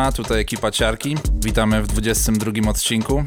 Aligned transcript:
Siema, 0.00 0.12
tutaj 0.12 0.40
ekipa 0.40 0.70
Ciarki. 0.70 1.16
Witamy 1.44 1.82
w 1.82 1.86
22 1.86 2.70
odcinku. 2.70 3.24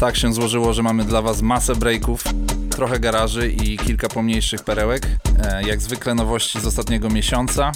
Tak 0.00 0.16
się 0.16 0.34
złożyło, 0.34 0.72
że 0.72 0.82
mamy 0.82 1.04
dla 1.04 1.22
Was 1.22 1.42
masę 1.42 1.74
breaków, 1.74 2.24
trochę 2.70 3.00
garaży 3.00 3.50
i 3.50 3.78
kilka 3.78 4.08
pomniejszych 4.08 4.64
perełek. 4.64 5.06
E, 5.38 5.62
jak 5.62 5.80
zwykle 5.80 6.14
nowości 6.14 6.60
z 6.60 6.66
ostatniego 6.66 7.08
miesiąca. 7.08 7.72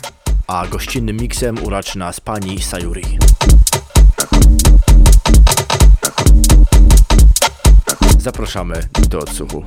A 0.46 0.66
gościnnym 0.66 1.16
miksem 1.16 1.64
uraczy 1.64 1.98
nas 1.98 2.20
pani 2.20 2.62
Sayuri. 2.62 3.18
Zapraszamy 8.18 8.88
do 9.08 9.18
odsłuchu. 9.18 9.64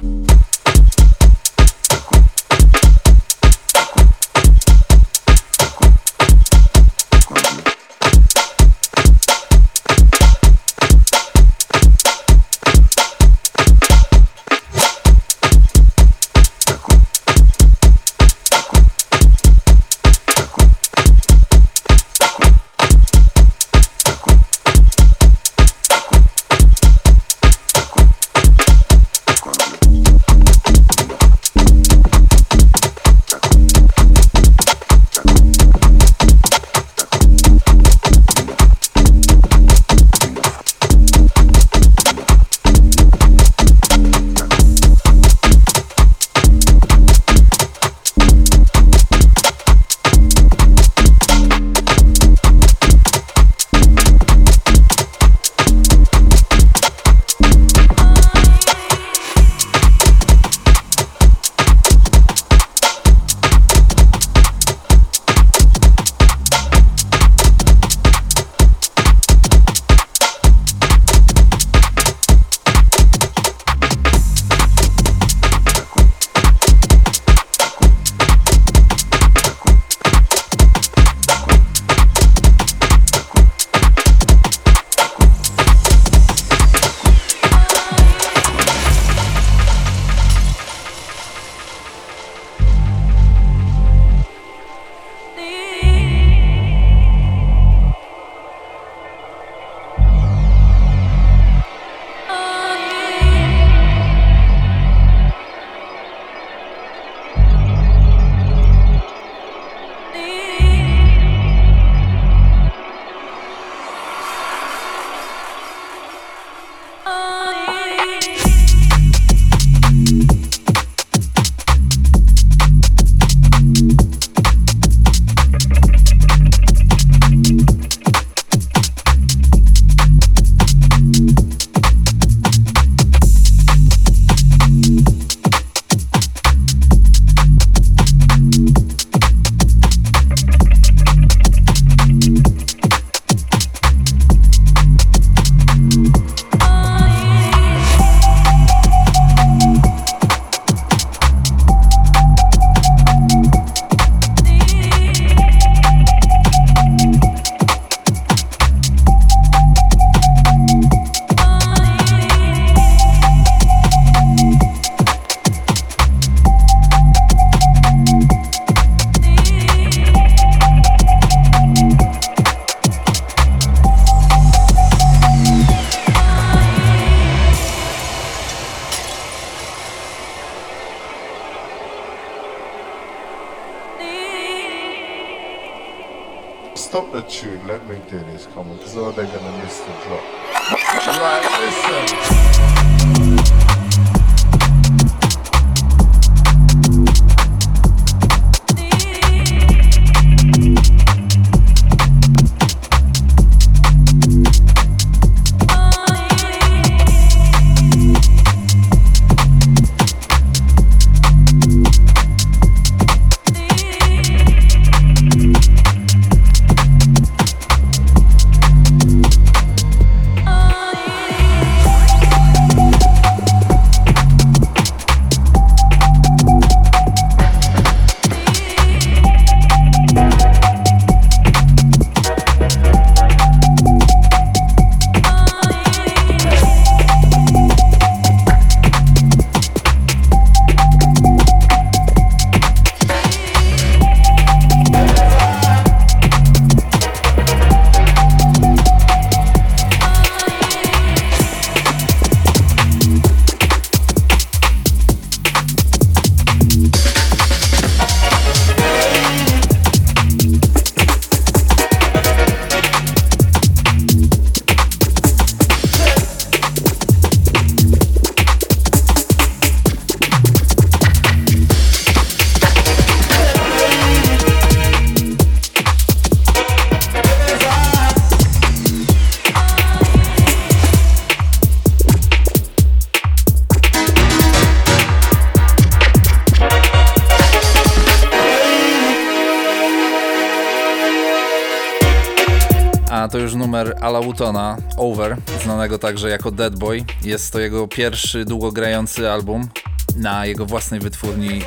Ala 294.13 294.21
Wootona, 294.21 294.77
Over, 294.97 295.37
znanego 295.63 295.97
także 295.97 296.29
jako 296.29 296.51
Dead 296.51 296.75
Boy. 296.75 297.05
Jest 297.23 297.53
to 297.53 297.59
jego 297.59 297.87
pierwszy 297.87 298.45
długogrający 298.45 299.31
album 299.31 299.67
na 300.15 300.45
jego 300.45 300.65
własnej 300.65 300.99
wytwórni 300.99 301.61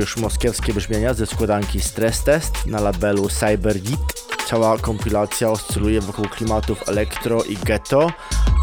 Chule. 0.00 0.22
moskiewskie 0.22 0.74
brzmienia 0.74 1.14
ze 1.14 1.26
składanki 1.26 1.80
Stress 1.80 2.24
Test 2.24 2.66
na 2.66 2.80
labelu 2.80 3.28
CyberGit. 3.28 4.00
Cała 4.46 4.78
kompilacja 4.78 5.50
oscyluje 5.50 6.00
wokół 6.00 6.28
klimatów 6.28 6.88
elektro 6.88 7.42
i 7.42 7.56
ghetto, 7.56 8.10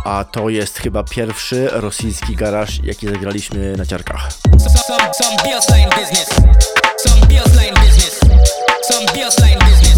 a 0.05 0.23
to 0.23 0.49
jest 0.49 0.77
chyba 0.77 1.03
pierwszy 1.03 1.69
rosyjski 1.71 2.35
garaż, 2.35 2.79
jaki 2.83 3.07
zagraliśmy 3.07 3.77
na 3.77 3.85
ciarkach. 3.85 4.29
Some, 4.59 5.01
Teraz 9.13 9.90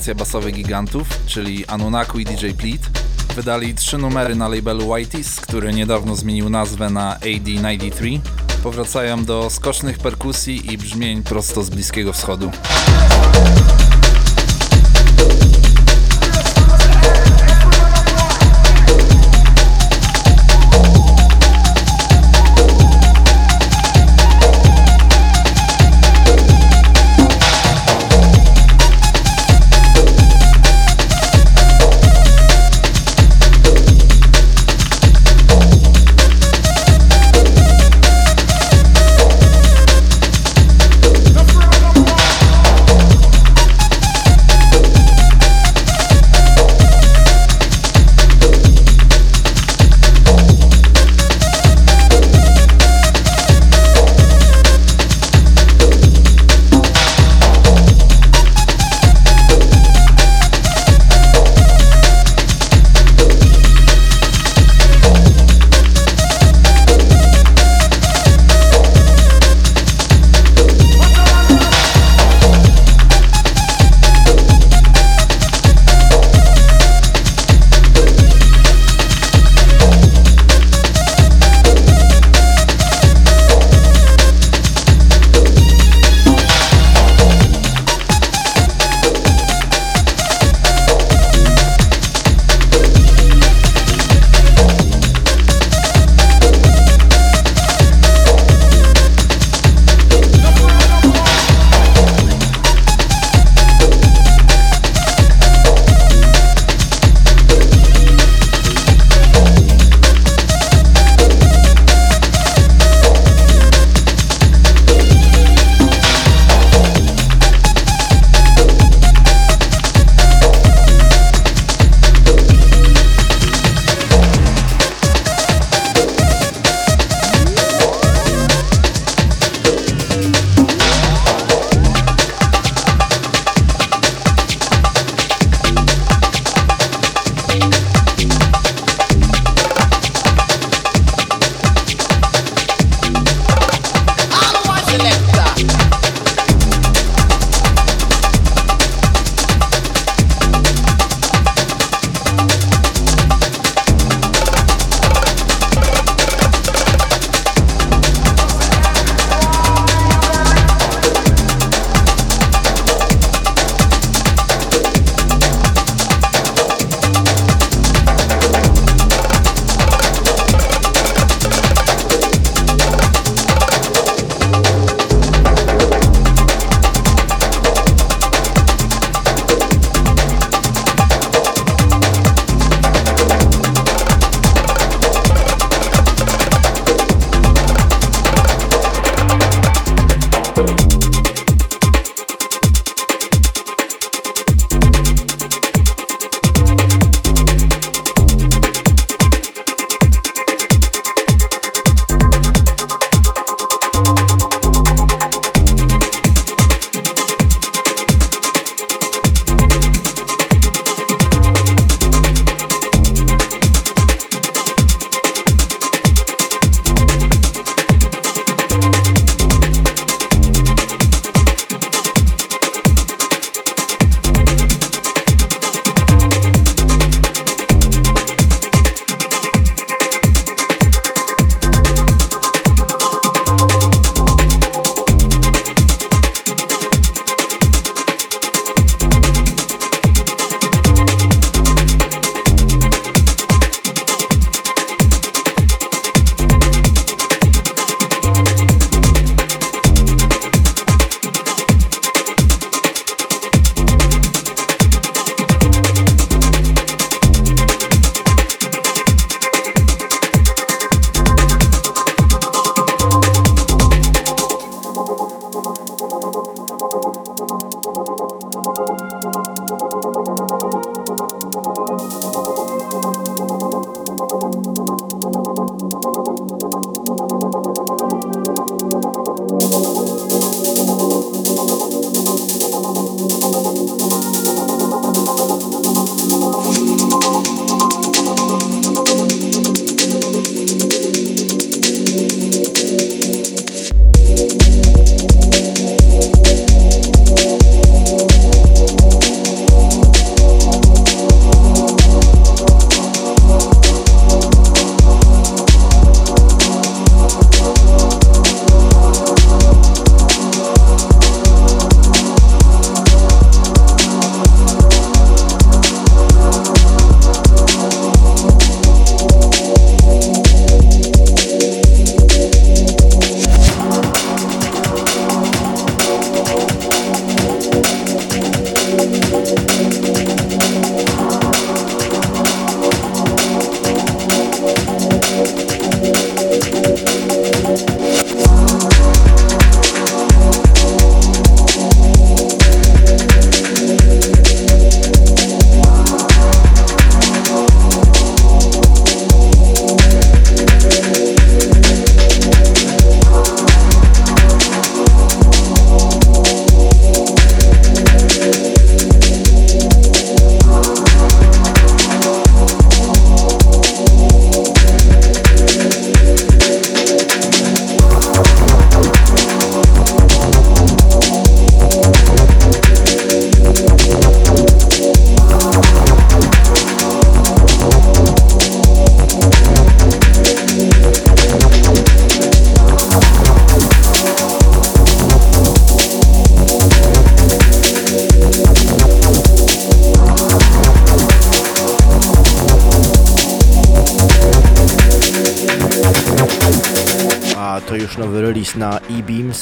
kolaboracja 0.00 0.14
basowych 0.14 0.54
gigantów, 0.54 1.08
czyli 1.26 1.66
Anunaku 1.66 2.18
i 2.18 2.24
DJ 2.24 2.50
Pleat. 2.58 2.80
Wydali 3.36 3.74
trzy 3.74 3.98
numery 3.98 4.34
na 4.34 4.48
labelu 4.48 4.88
Whiteys, 4.90 5.40
który 5.40 5.72
niedawno 5.72 6.16
zmienił 6.16 6.50
nazwę 6.50 6.90
na 6.90 7.16
AD93. 7.18 8.20
Powracają 8.62 9.24
do 9.24 9.50
skocznych 9.50 9.98
perkusji 9.98 10.72
i 10.72 10.78
brzmień 10.78 11.22
prosto 11.22 11.62
z 11.62 11.70
Bliskiego 11.70 12.12
Wschodu. 12.12 12.50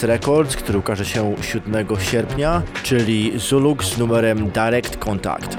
Records, 0.08 0.56
który 0.56 0.78
ukaże 0.78 1.04
się 1.04 1.34
7 1.42 1.86
sierpnia, 2.00 2.62
czyli 2.82 3.32
Zuluk 3.38 3.84
z 3.84 3.98
numerem 3.98 4.50
Direct 4.50 4.96
Contact. 4.96 5.56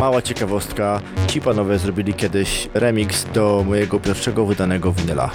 Mała 0.00 0.22
ciekawostka, 0.22 1.00
ci 1.26 1.40
panowie 1.40 1.78
zrobili 1.78 2.14
kiedyś 2.14 2.68
remix 2.74 3.26
do 3.34 3.64
mojego 3.66 4.00
pierwszego 4.00 4.46
wydanego 4.46 4.92
winyla. 4.92 5.30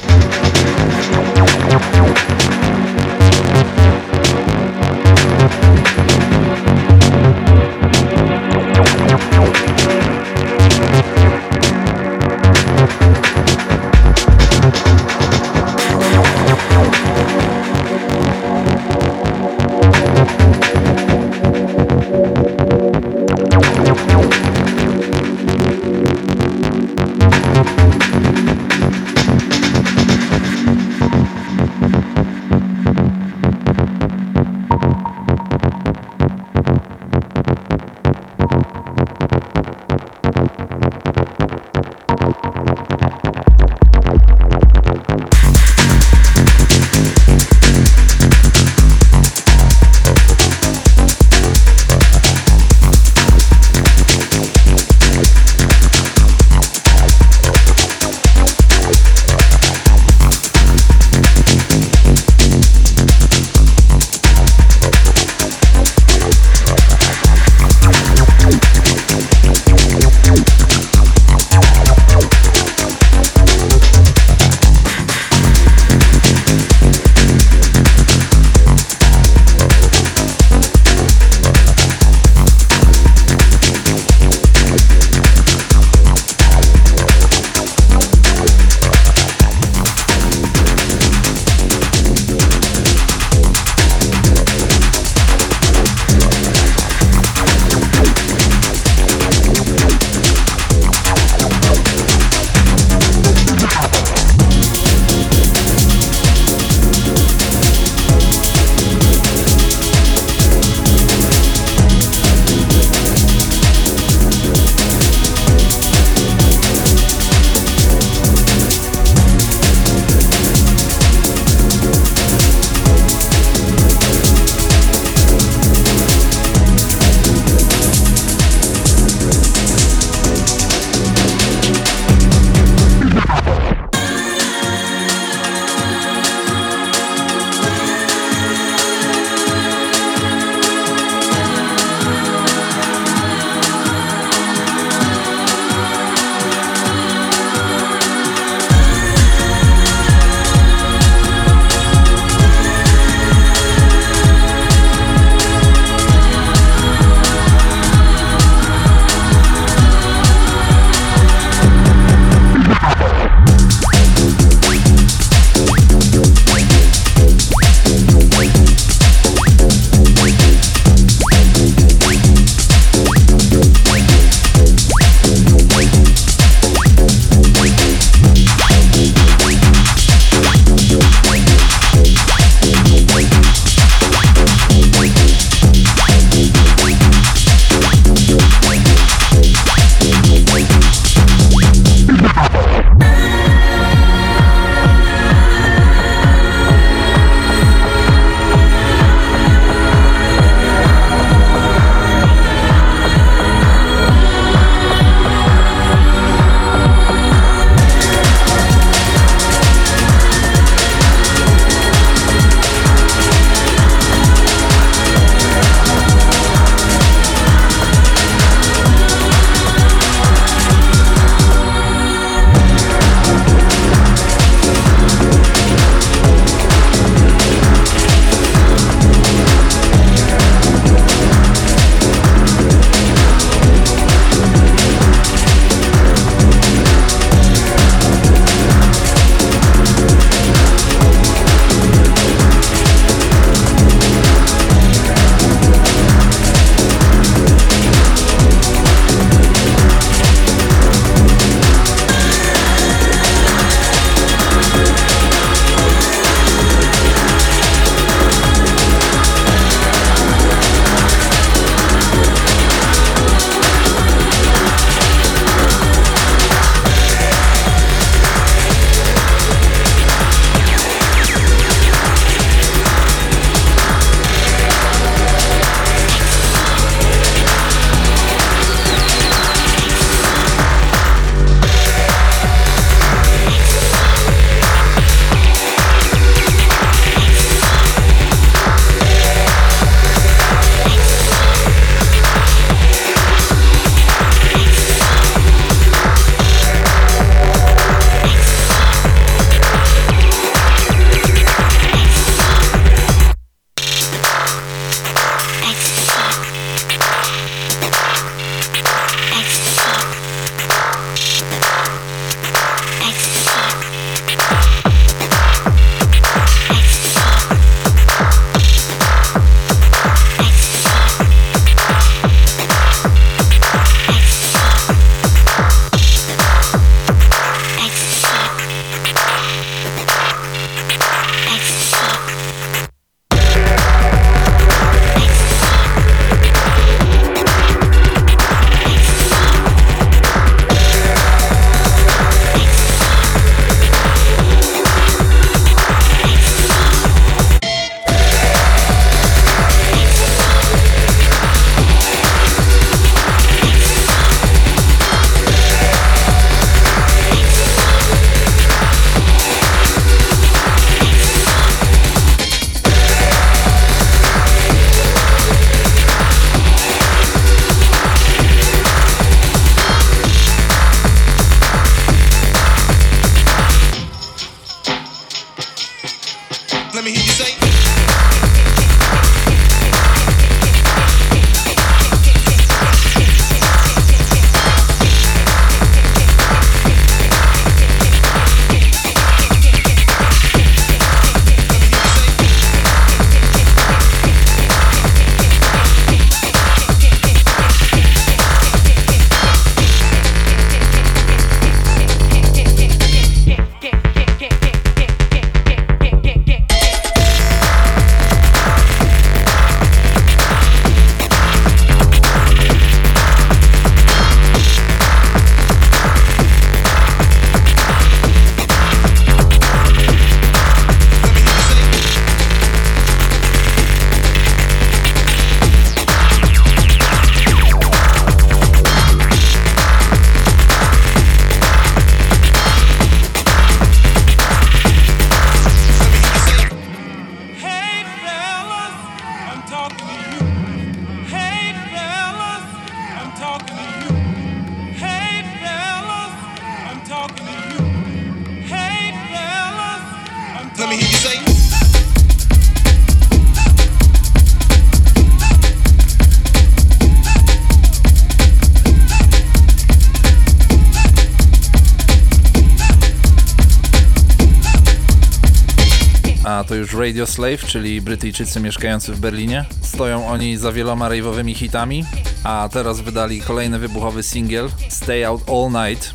Radio 466.93 467.25
Slave, 467.25 467.65
czyli 467.67 468.01
Brytyjczycy 468.01 468.59
mieszkający 468.59 469.13
w 469.13 469.19
Berlinie. 469.19 469.65
Stoją 469.81 470.27
oni 470.27 470.57
za 470.57 470.71
wieloma 470.71 471.09
rave'owymi 471.09 471.55
hitami, 471.55 472.05
a 472.43 472.69
teraz 472.73 473.01
wydali 473.01 473.41
kolejny 473.41 473.79
wybuchowy 473.79 474.23
singiel 474.23 474.69
Stay 474.89 475.27
Out 475.27 475.41
All 475.49 475.89
Night, 475.89 476.13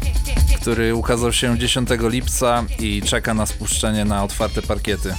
który 0.60 0.94
ukazał 0.94 1.32
się 1.32 1.58
10 1.58 1.88
lipca 2.00 2.64
i 2.78 3.02
czeka 3.02 3.34
na 3.34 3.46
spuszczenie 3.46 4.04
na 4.04 4.24
otwarte 4.24 4.62
parkiety. 4.62 5.14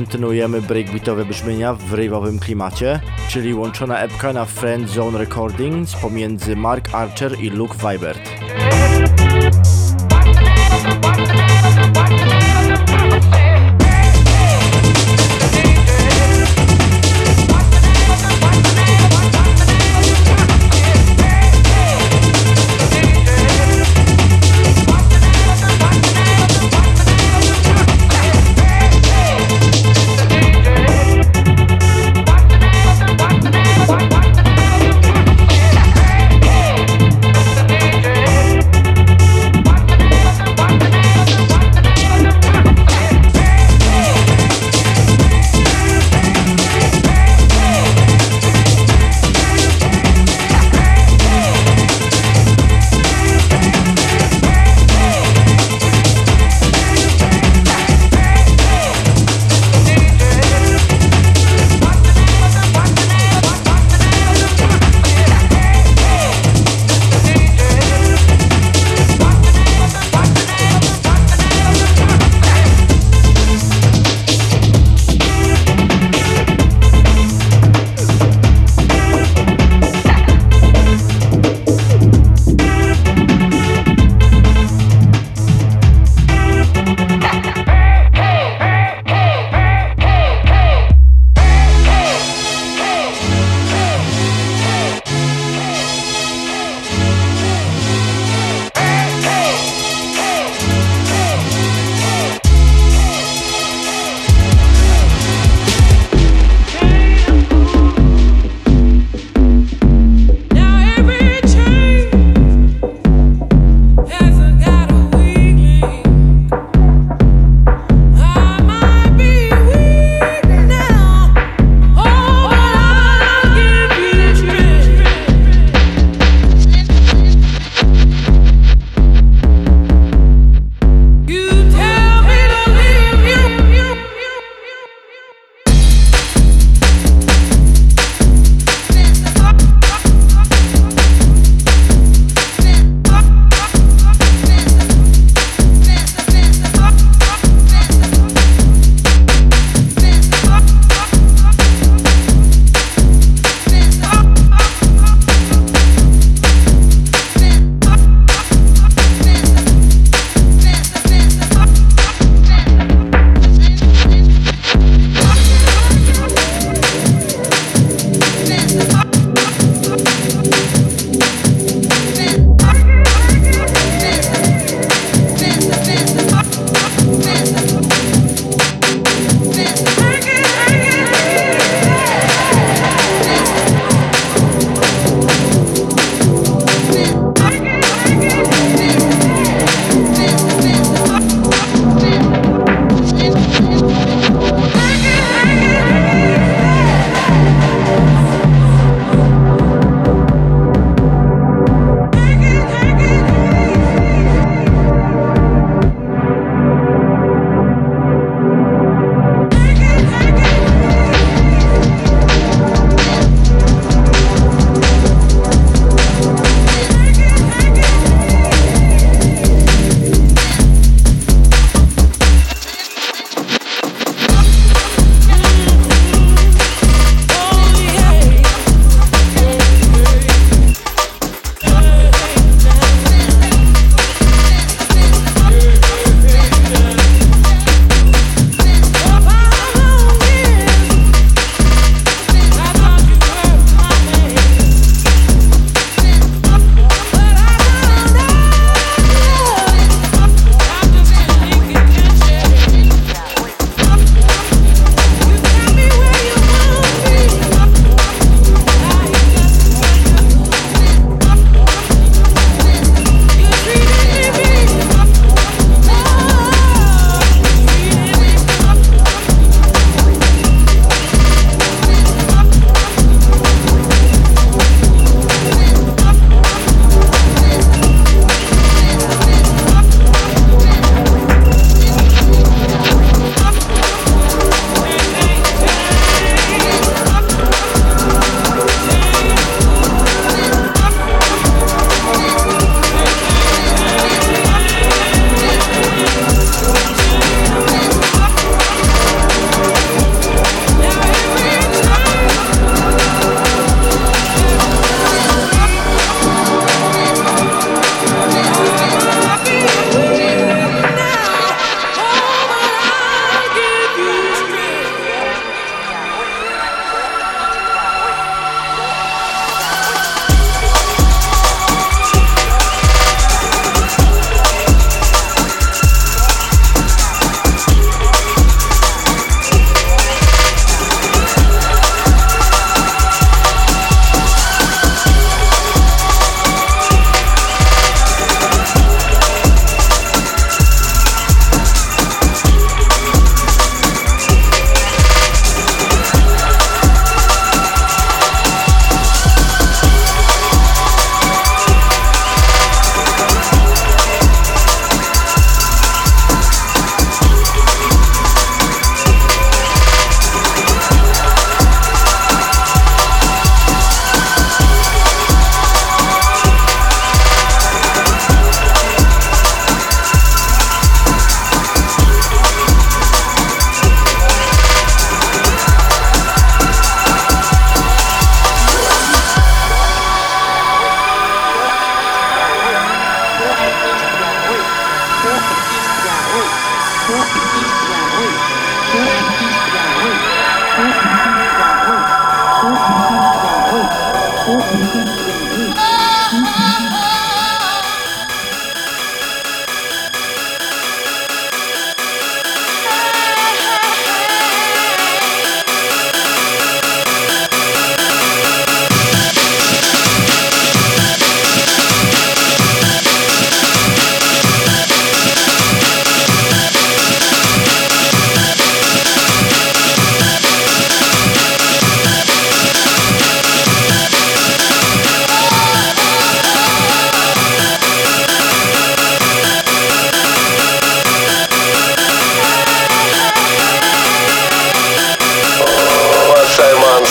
Kontynuujemy 0.00 0.62
breakbeatowe 0.62 1.24
brzmienia 1.24 1.74
w 1.74 1.92
rave'owym 1.92 2.38
klimacie, 2.38 3.00
czyli 3.28 3.54
łączona 3.54 4.00
epka 4.00 4.32
na 4.32 4.44
Friend 4.44 4.90
Zone 4.90 5.18
Recordings 5.18 5.96
pomiędzy 5.96 6.56
Mark 6.56 6.94
Archer 6.94 7.40
i 7.40 7.50
Luke 7.50 7.74
Vibert. 7.74 8.39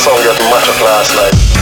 Song 0.10 0.24
get 0.24 0.40
matter 0.50 0.72
class 0.74 1.16
like. 1.16 1.59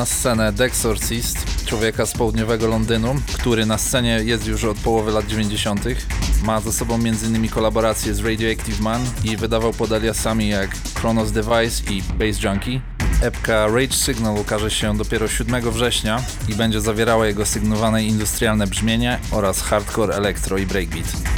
Na 0.00 0.06
scenę 0.06 0.52
Dexorcist, 0.52 1.64
człowieka 1.66 2.06
z 2.06 2.12
południowego 2.12 2.68
Londynu, 2.68 3.14
który 3.32 3.66
na 3.66 3.78
scenie 3.78 4.20
jest 4.24 4.46
już 4.46 4.64
od 4.64 4.78
połowy 4.78 5.12
lat 5.12 5.26
90. 5.26 5.84
Ma 6.42 6.60
ze 6.60 6.72
sobą 6.72 6.94
m.in. 6.94 7.48
kolaboracje 7.48 8.14
z 8.14 8.20
Radioactive 8.20 8.80
Man 8.80 9.00
i 9.24 9.36
wydawał 9.36 9.72
pod 9.72 9.92
aliasami 9.92 10.48
jak 10.48 10.70
Chronos 10.94 11.32
Device 11.32 11.92
i 11.92 12.02
Bass 12.02 12.42
Junkie. 12.42 12.80
Epka 13.22 13.66
Rage 13.66 13.92
Signal 13.92 14.38
ukaże 14.38 14.70
się 14.70 14.96
dopiero 14.96 15.28
7 15.28 15.70
września 15.70 16.22
i 16.48 16.54
będzie 16.54 16.80
zawierała 16.80 17.26
jego 17.26 17.46
sygnowane 17.46 18.04
industrialne 18.04 18.66
brzmienie 18.66 19.18
oraz 19.30 19.62
hardcore, 19.62 20.14
elektro 20.14 20.58
i 20.58 20.66
breakbeat. 20.66 21.29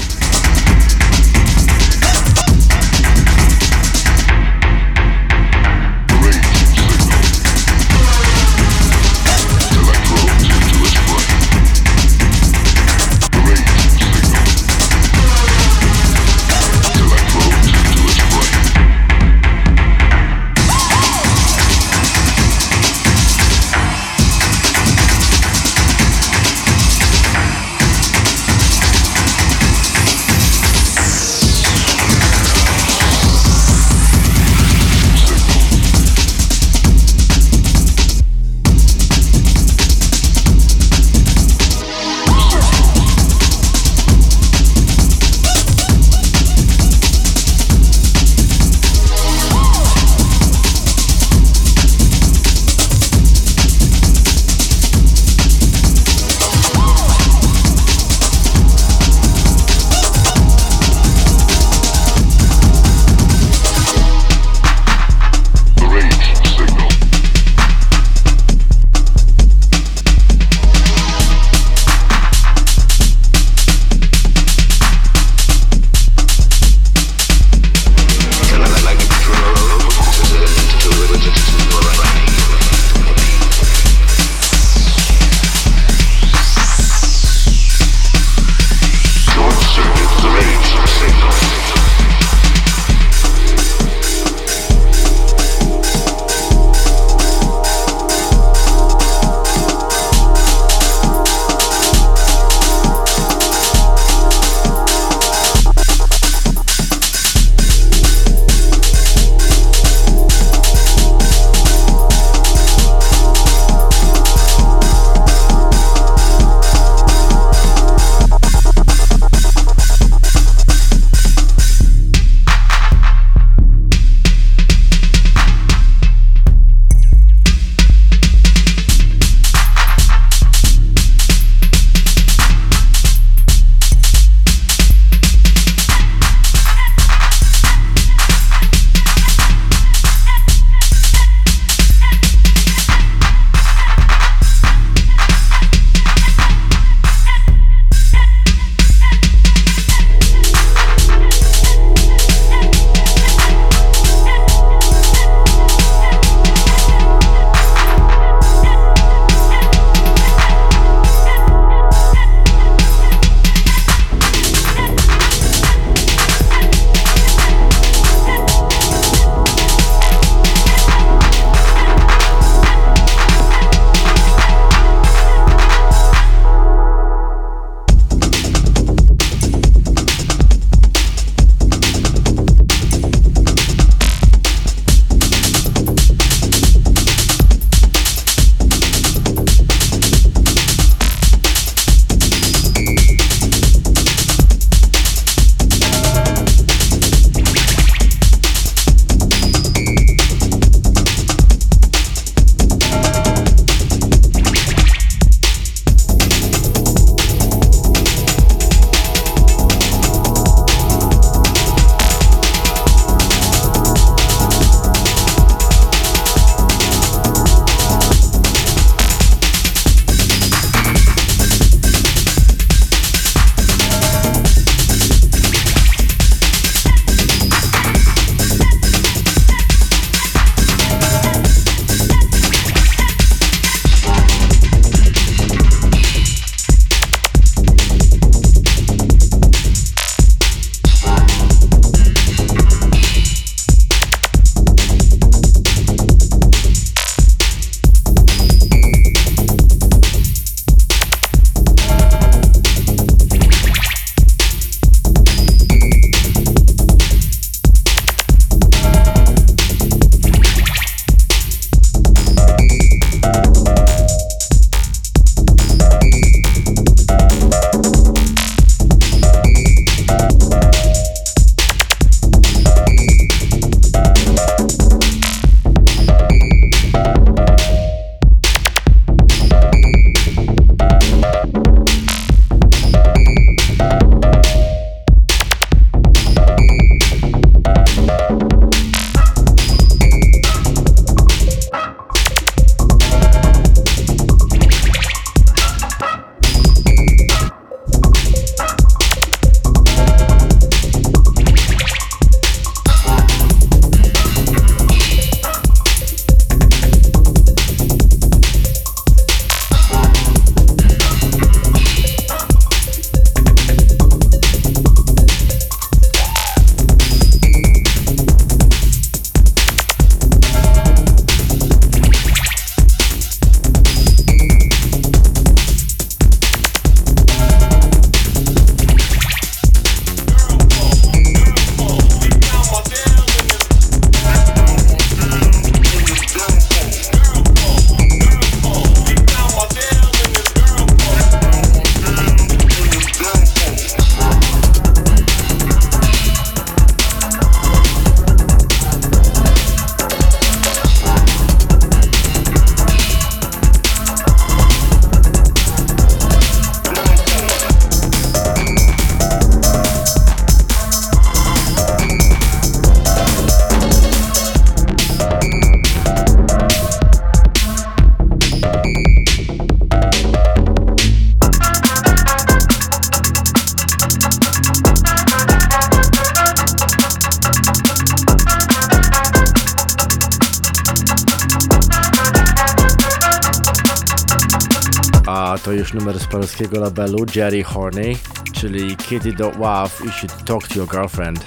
Numer 386.02 386.20
z 386.20 386.26
polskiego 386.26 386.80
labelu 386.80 387.26
Jerry 387.34 387.64
Horny, 387.64 388.16
czyli 388.52 388.96
Kiedy 388.96 389.32
Don't 389.32 390.04
You 390.04 390.10
Should 390.10 390.44
Talk 390.44 390.68
to 390.68 390.74
Your 390.74 390.88
Girlfriend. 390.88 391.44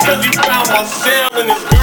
Cause 0.00 0.24
he 0.24 0.32
found 0.32 0.68
my 0.70 0.84
cell 0.84 1.42
in 1.42 1.48
his 1.48 1.77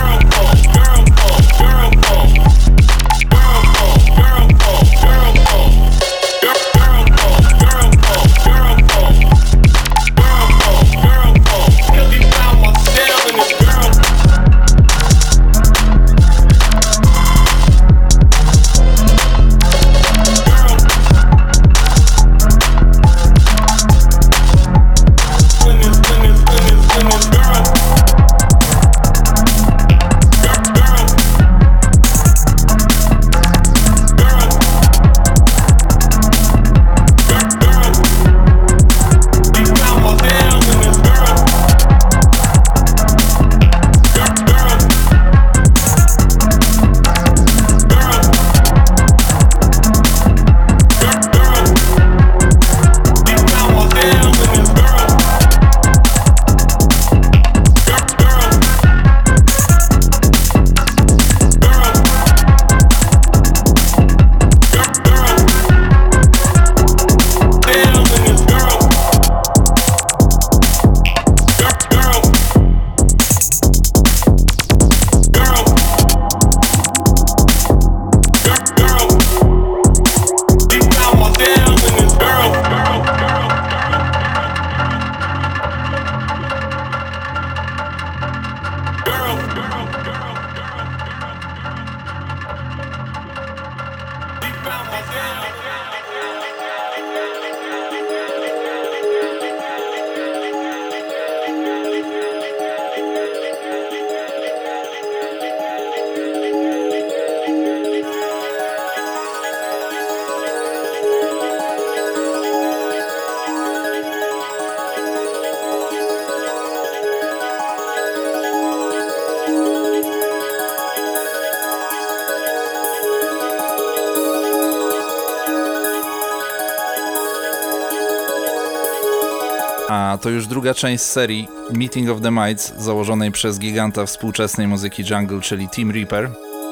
druga 130.65 130.73
część 130.73 131.03
serii 131.03 131.47
Meeting 131.73 132.09
of 132.09 132.21
the 132.21 132.31
Mites, 132.31 132.73
założonej 132.77 133.31
przez 133.31 133.59
giganta 133.59 134.05
współczesnej 134.05 134.67
muzyki 134.67 135.03
jungle, 135.09 135.41
czyli 135.41 135.69
Team 135.69 135.91
Reaper. 135.91 136.31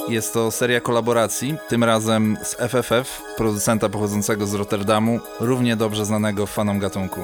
Jest 0.10 0.34
to 0.34 0.52
seria 0.52 0.82
kolaboracji, 0.82 1.56
tym 1.70 1.84
razem 1.84 2.38
z 2.44 2.56
FFF, 2.56 3.22
producenta 3.38 3.90
pochodzącego 3.90 4.48
z 4.48 4.54
Rotterdamu, 4.54 5.20
równie 5.40 5.76
dobrze 5.76 6.06
znanego 6.06 6.48
fanom 6.48 6.80
gatunku. 6.80 7.20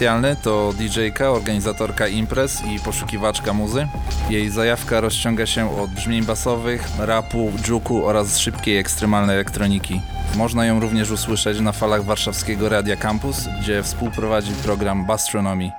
Specjalny 0.00 0.36
to 0.36 0.72
DJ-ka, 0.78 1.30
organizatorka 1.30 2.08
imprez 2.08 2.62
i 2.64 2.80
poszukiwaczka 2.80 3.52
muzy. 3.52 3.88
Jej 4.30 4.50
zajawka 4.50 5.00
rozciąga 5.00 5.46
się 5.46 5.80
od 5.80 5.90
brzmień 5.90 6.24
basowych, 6.24 6.88
rapu, 6.98 7.52
dżuku 7.62 8.06
oraz 8.06 8.38
szybkiej 8.38 8.78
ekstremalnej 8.78 9.36
elektroniki. 9.36 10.00
Można 10.36 10.66
ją 10.66 10.80
również 10.80 11.10
usłyszeć 11.10 11.60
na 11.60 11.72
falach 11.72 12.04
warszawskiego 12.04 12.68
Radia 12.68 12.96
Campus, 12.96 13.48
gdzie 13.60 13.82
współprowadzi 13.82 14.52
program 14.52 15.06
Bastronomy. 15.06 15.70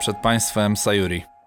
Przed 0.00 0.16
Państwem 0.16 0.76
Sayuri. 0.76 1.37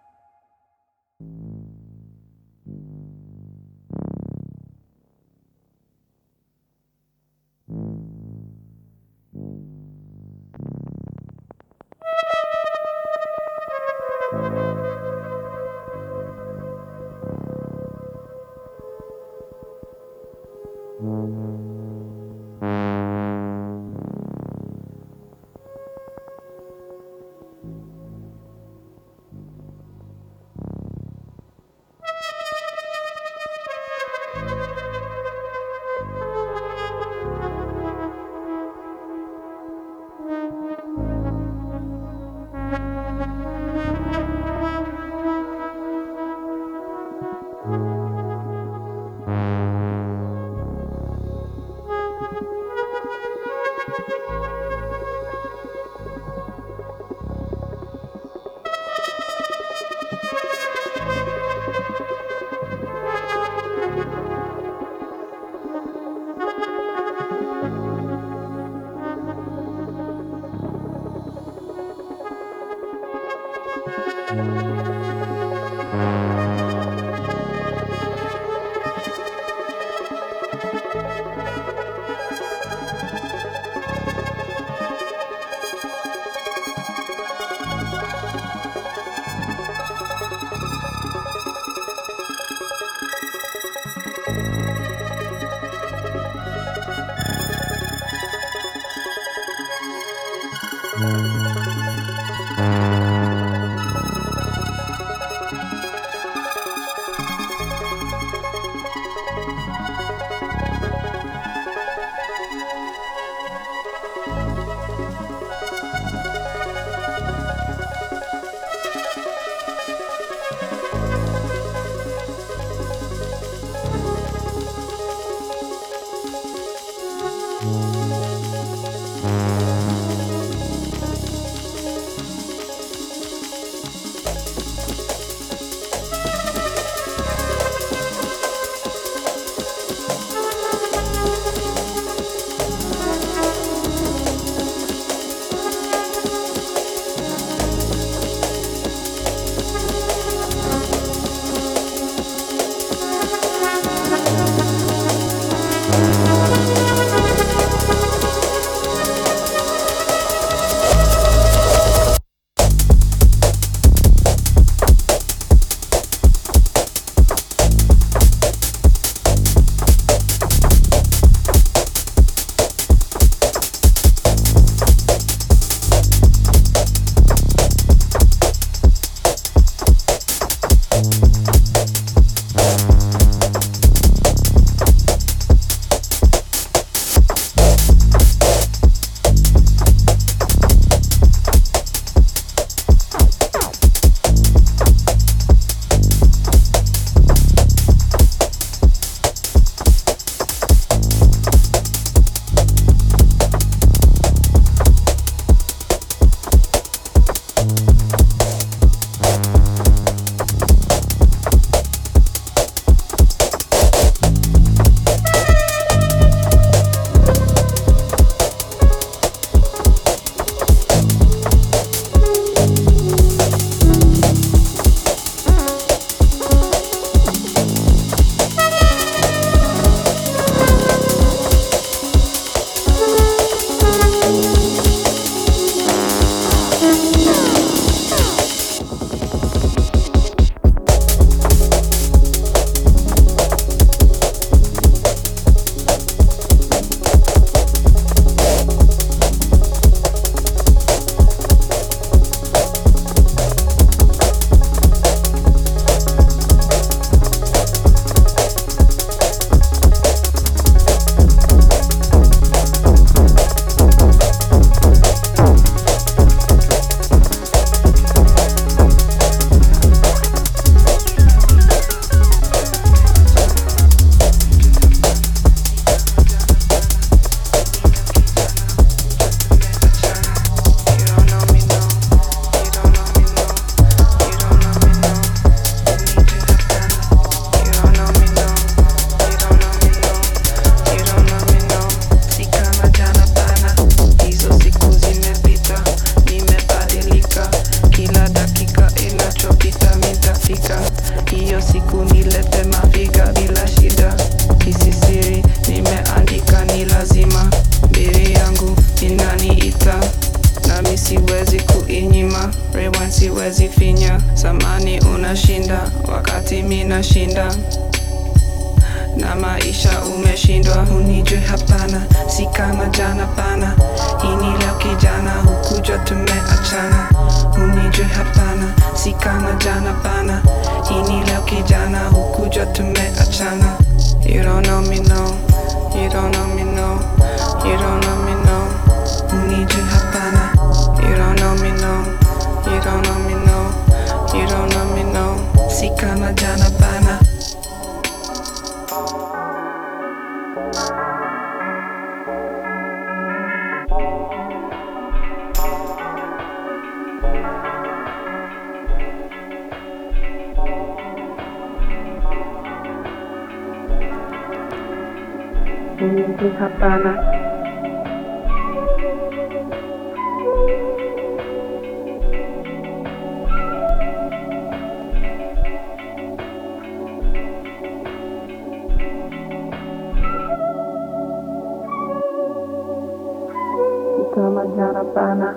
Pana 385.16 385.56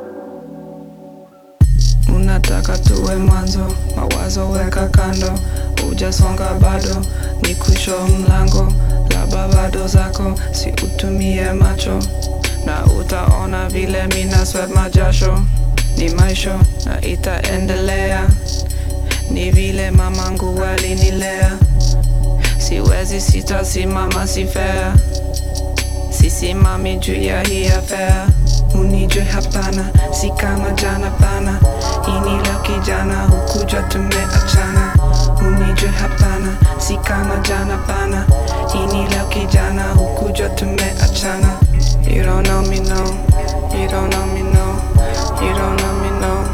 unataka 2.16 2.78
tuwe 2.78 3.16
mwanzo 3.16 3.74
mawazo 3.96 4.50
weka 4.50 4.88
kando. 4.88 5.32
Ujasonga 5.90 6.54
bado 6.54 7.04
ni 7.42 7.54
kusho 7.54 7.92
mlango. 8.08 8.72
Laba 9.10 9.48
bado 9.48 9.86
zako 9.86 10.34
si 10.52 10.68
utumie 10.68 11.52
macho. 11.52 11.98
Na 12.66 12.84
utaona 13.00 13.68
vile 13.68 14.06
mina 14.06 14.46
swet 14.46 14.74
majasho. 14.74 15.38
Ni 15.96 16.08
maisho 16.08 16.60
na 16.86 17.00
itaendelea. 17.04 18.26
Ni 19.30 19.50
vile 19.50 19.90
mamangu 19.90 20.60
walinilea 20.60 21.52
siwezi 22.58 23.20
sitasimama 23.20 24.26
si 24.26 24.46
fair. 24.46 24.92
Sisimami 26.10 26.96
juu 26.96 27.14
ya 27.22 27.42
hii 27.42 27.66
affair 27.66 28.26
unijwe 28.74 29.22
hapana 29.24 29.84
si 30.12 30.30
kama 30.30 30.70
jana 30.70 31.10
ini 32.08 32.30
leo 32.42 32.58
kijana 32.62 33.22
hukuja 33.22 33.82
tumeachana 33.82 34.94
unijwe 35.46 35.88
hapana 35.88 36.56
si 36.78 36.96
kama 36.96 37.36
jana 37.36 37.76
ini 38.74 39.06
leo 39.08 39.24
kijana 39.28 39.82
hukuja 39.94 40.48
tumeachana 40.48 41.58
you 42.06 42.22
don't 42.22 42.46
know 42.46 42.62
me 42.62 42.80
no. 42.80 43.04
You 43.74 43.88
don't 43.88 44.10
know 44.10 44.26
me 44.26 44.42
no. 44.42 44.66
You 45.42 45.52
don't 45.54 45.76
know 45.80 45.94
me 46.02 46.10
no. 46.20 46.44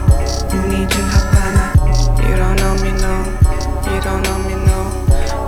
You 2.28 2.36
don't 2.36 2.56
know 2.56 2.74
me 2.82 2.92
no. 2.92 3.24
You 3.90 4.00
don't 4.00 4.22
know 4.22 4.38
me 4.38 4.54
no. 4.54 4.84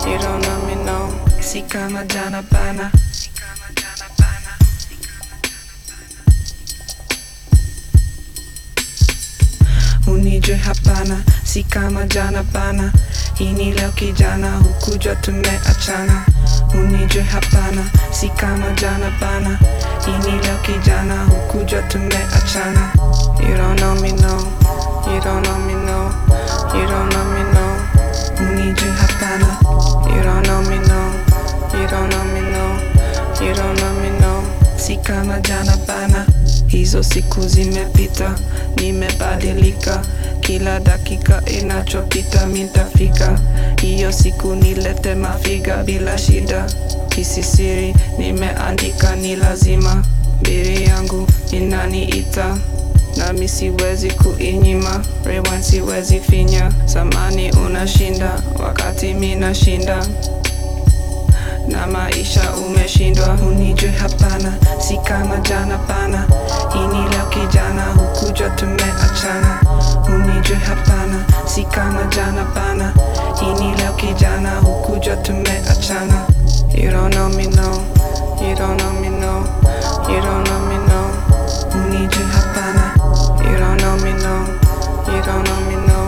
You 0.07 0.19
don't 0.19 0.43
know 0.43 0.67
me 0.67 0.75
no. 0.85 1.09
Jana 2.05 2.43
pana 2.43 2.91
unijwe 10.33 10.57
hapana 10.57 11.23
si 11.45 11.63
kama 11.65 12.05
jana 12.07 12.43
pana. 12.45 12.93
Ini 13.39 13.73
leo 13.73 13.91
kijana 13.93 14.57
hukuja 14.57 15.15
tumeachana. 15.15 16.25
Unijwe 16.75 17.23
hapana 17.23 17.85
si 18.11 18.29
kama 18.29 18.71
jana 18.71 19.11
pana. 19.21 19.59
Ini 20.07 20.33
leo 20.43 20.57
kijana 20.63 21.25
hukuja 21.25 21.83
tumeachana. 21.83 22.93
You 23.49 23.57
don't 23.57 23.81
know 23.81 23.95
me 23.95 24.13
no. 24.13 24.53
You 25.15 25.21
don't 25.21 25.47
know 25.47 25.59
me 25.59 25.75
no. 25.75 26.11
You 26.75 26.87
don't 26.89 27.13
know 27.13 27.25
me 27.25 27.43
no. 27.53 27.77
Unijwe 28.51 28.91
hapana. 28.91 29.59
You 30.17 30.23
don't 30.23 30.47
know 30.47 30.63
me 30.63 30.79
no. 30.79 31.13
You 31.79 31.87
don't 31.89 32.11
know 32.11 32.25
me 32.25 32.41
no. 32.41 32.79
You 33.47 33.55
don't 33.55 33.79
know 33.81 33.95
me 34.01 34.11
no. 34.21 34.43
Si 34.79 34.97
kama 34.97 35.41
jana 35.41 35.77
pana. 35.77 36.27
Hizo 36.67 37.03
siku 37.03 37.41
zimepita 37.49 38.35
nimebadilika 38.77 40.03
kila 40.43 40.81
dakika 40.81 41.43
inachopita 41.47 42.47
mintafika 42.47 43.39
hiyo 43.83 44.13
siku 44.13 44.55
nilete 44.55 45.15
mafiga 45.15 45.77
bila 45.77 46.19
shida. 46.19 46.65
Kisisiri 47.09 47.95
nimeandika 48.19 49.17
ni 49.17 49.37
lazima. 49.37 50.05
Biri 50.43 50.85
yangu 50.85 51.27
inaniita 51.51 52.57
nami 53.17 53.49
siwezi 53.49 54.11
kuinyima. 54.11 55.05
Rewind 55.25 55.63
siwezi 55.63 56.21
finya 56.21 56.73
zamani 56.85 57.51
unashinda 57.53 58.43
wakati 58.65 59.15
minashinda 59.15 60.07
na 61.69 61.87
maisha 61.87 62.41
umeshindwa. 62.57 63.39
Unijwe 63.49 63.91
hapana 63.91 64.55
si 64.89 64.97
kama 64.97 65.37
jana 65.37 65.79
pana. 65.79 66.27
Ini 66.75 67.09
leo 67.09 67.27
kijana 67.31 67.83
hukuja 67.87 68.51
tumeachana 68.51 69.61
you 76.83 76.91
don't 76.91 77.15
know 77.15 77.29
me 77.29 77.47
no. 77.47 77.69
You 78.41 78.57
don't 78.57 78.77
know 78.77 78.93
me 79.01 79.09
no. 79.09 79.45
You 80.09 80.21
don't 80.21 80.45
know 80.49 80.61
me 80.67 80.77
no. 80.89 81.01
Unijwe 81.79 82.25
hapana. 82.33 82.95
You 83.45 83.57
don't 83.59 83.81
know 83.81 83.97
me 83.99 84.13
no. 84.13 84.35
You 85.07 85.23
don't 85.23 85.45
know 85.45 85.61
me 85.69 85.77
no. 85.87 86.01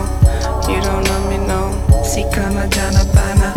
You 0.67 0.81
don't 0.81 1.03
know 1.07 1.29
me 1.29 1.37
no. 1.37 1.85
Kama 2.31 2.67
jana 2.67 3.05
pana 3.13 3.54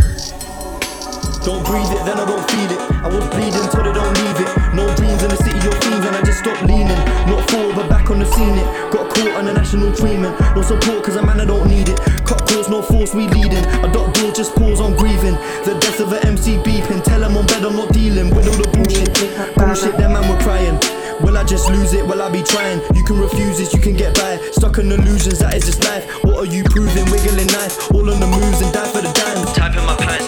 Don't 1.44 1.65
breathe 1.65 1.90
it, 1.90 2.02
then 2.05 2.19
I 2.19 2.27
don't 2.27 2.44
feel 2.51 2.70
it. 2.70 2.81
I 3.05 3.09
was 3.09 3.24
bleeding 3.31 3.66
till 3.70 3.85
they 3.85 3.94
don't 3.94 4.15
leave 4.20 4.39
it. 4.43 4.51
No 4.74 4.85
dreams 4.97 5.23
in 5.23 5.31
the 5.31 5.40
city 5.40 5.59
of 5.65 5.74
fiends, 5.82 6.05
and 6.06 6.15
I 6.16 6.23
just 6.23 6.40
stopped 6.40 6.62
leaning. 6.66 6.98
Not 7.31 7.48
forward, 7.51 7.77
but 7.77 7.89
back 7.89 8.10
on 8.10 8.19
the 8.19 8.27
scene. 8.27 8.59
It 8.59 8.93
got 8.93 9.09
caught 9.15 9.35
on 9.39 9.44
the 9.47 9.55
national 9.55 9.94
treatment. 9.94 10.39
No 10.55 10.62
support, 10.62 11.05
cause 11.05 11.16
a 11.16 11.23
man 11.23 11.40
I 11.40 11.44
don't 11.47 11.69
need 11.69 11.89
it. 11.89 11.98
Cut 12.27 12.47
calls, 12.48 12.69
no 12.69 12.82
force, 12.82 13.15
we 13.15 13.28
leading. 13.28 13.65
A 13.85 13.89
dot 13.93 14.15
door, 14.15 14.32
just 14.32 14.55
pause 14.56 14.81
on 14.81 14.97
grieving. 14.97 15.35
The 15.65 15.78
death 15.81 16.01
of 16.01 16.12
a 16.12 16.20
MC 16.27 16.59
beeping. 16.59 17.02
Tell 17.05 17.20
them 17.20 17.36
on 17.36 17.47
bed, 17.47 17.65
I'm 17.65 17.77
not 17.77 17.93
dealing 17.93 18.35
with 18.35 18.48
all 18.48 18.59
the 18.59 18.69
bullshit. 18.74 19.10
Bullshit, 19.56 19.97
them 19.97 20.12
man 20.12 20.28
were 20.28 20.40
crying. 20.43 20.78
Will 21.20 21.36
I 21.36 21.44
just 21.44 21.69
lose 21.69 21.93
it? 21.94 22.06
Will 22.06 22.23
I 22.23 22.31
be 22.31 22.43
trying? 22.43 22.81
You 22.94 23.02
can 23.02 23.19
refuse 23.19 23.59
this, 23.59 23.73
you 23.74 23.81
can 23.81 23.97
get 23.97 24.15
by. 24.15 24.39
Stuck 24.52 24.78
in 24.78 24.93
illusions, 24.93 25.40
that 25.40 25.55
is 25.55 25.66
just 25.66 25.82
life. 25.85 26.06
What 26.23 26.36
are 26.39 26.47
you 26.47 26.62
proving? 26.65 27.10
Wiggling 27.10 27.48
knife, 27.48 27.90
all 27.90 28.09
on 28.09 28.20
the 28.20 28.27
moves 28.27 28.60
and 28.62 28.73
die 28.73 28.86
for 28.86 29.02
the 29.02 29.10
dimes. 29.10 29.52
Type 29.52 29.74
in 29.74 29.85
my 29.85 29.97
pants, 29.97 30.28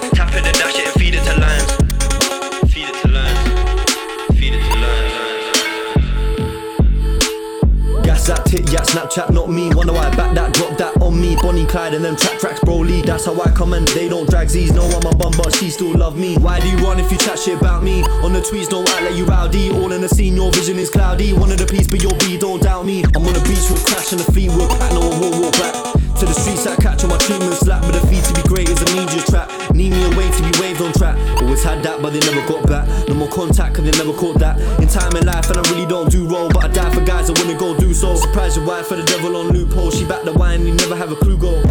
Snapchat, 8.90 9.30
not 9.32 9.48
me. 9.48 9.72
Wonder 9.72 9.92
why 9.92 10.08
I 10.08 10.16
back 10.16 10.34
that, 10.34 10.52
drop 10.52 10.76
that 10.78 11.00
on 11.00 11.20
me. 11.20 11.36
Bonnie 11.36 11.64
Clyde 11.64 11.94
and 11.94 12.04
them 12.04 12.16
trap 12.16 12.40
tracks, 12.40 12.58
Broly. 12.58 13.06
That's 13.06 13.24
how 13.24 13.40
I 13.40 13.48
come 13.52 13.72
and 13.72 13.86
they 13.88 14.08
don't 14.08 14.28
drag 14.28 14.48
Z's. 14.48 14.72
No, 14.72 14.82
I'm 14.82 15.06
a 15.06 15.14
bum, 15.14 15.32
but 15.36 15.54
she 15.54 15.70
still 15.70 15.96
love 15.96 16.18
me. 16.18 16.36
Why 16.38 16.58
do 16.58 16.68
you 16.68 16.76
run 16.78 16.98
if 16.98 17.12
you 17.12 17.18
chat 17.18 17.38
shit 17.38 17.60
about 17.60 17.84
me? 17.84 18.02
On 18.24 18.32
the 18.32 18.40
tweets, 18.40 18.68
don't 18.68 18.88
act 18.90 19.02
like 19.02 19.14
you 19.14 19.26
rowdy. 19.26 19.70
All 19.70 19.92
in 19.92 20.00
the 20.00 20.08
scene, 20.08 20.34
your 20.34 20.50
vision 20.50 20.76
is 20.76 20.90
cloudy. 20.90 21.32
One 21.32 21.52
of 21.52 21.58
the 21.58 21.66
piece, 21.66 21.86
but 21.86 22.02
you'll 22.02 22.18
be, 22.18 22.36
don't 22.36 22.60
doubt 22.60 22.84
me. 22.84 23.04
I'm 23.04 23.24
on 23.24 23.32
the 23.32 23.40
beach, 23.46 23.70
we'll 23.70 23.78
crash 23.84 24.10
and 24.10 24.20
the 24.20 24.48
will 24.48 24.68
pack, 24.68 24.92
no 24.92 25.08
one 25.08 25.20
will 25.20 25.40
walk 25.40 25.52
back. 25.52 25.89
To 26.20 26.26
the 26.26 26.34
streets, 26.34 26.66
I 26.66 26.76
catch 26.76 27.02
on 27.02 27.08
my 27.08 27.16
treatment 27.16 27.54
slap. 27.54 27.80
But 27.80 27.92
the 27.92 28.06
fee 28.06 28.20
to 28.20 28.34
be 28.34 28.46
great 28.46 28.68
is 28.68 28.76
a 28.82 28.84
media 28.94 29.24
trap. 29.24 29.48
Need 29.72 29.92
me 29.92 30.04
away 30.04 30.28
to 30.28 30.42
be 30.44 30.52
waved 30.60 30.82
on 30.82 30.92
track. 30.92 31.16
Always 31.40 31.64
had 31.64 31.82
that, 31.82 32.02
but 32.02 32.12
they 32.12 32.20
never 32.20 32.46
got 32.46 32.68
back. 32.68 32.86
No 33.08 33.14
more 33.14 33.28
contact, 33.30 33.76
cause 33.76 33.86
they 33.86 33.96
never 33.96 34.12
caught 34.12 34.38
that. 34.38 34.60
In 34.82 34.86
time 34.86 35.16
and 35.16 35.24
life, 35.24 35.48
and 35.48 35.56
I 35.56 35.62
really 35.72 35.86
don't 35.86 36.12
do 36.12 36.28
roll. 36.28 36.50
But 36.50 36.64
I 36.64 36.68
die 36.68 36.92
for 36.92 37.00
guys 37.00 37.28
that 37.28 37.38
wanna 37.40 37.58
go 37.58 37.74
do 37.74 37.94
so. 37.94 38.16
Surprise 38.16 38.54
your 38.54 38.66
wife 38.66 38.88
for 38.88 38.96
the 38.96 39.04
devil 39.04 39.34
on 39.34 39.48
loophole. 39.48 39.90
She 39.90 40.04
back 40.04 40.24
the 40.24 40.34
wine, 40.34 40.66
you 40.66 40.74
never 40.74 40.94
have 40.94 41.10
a 41.10 41.16
clue 41.16 41.38
go. 41.38 41.62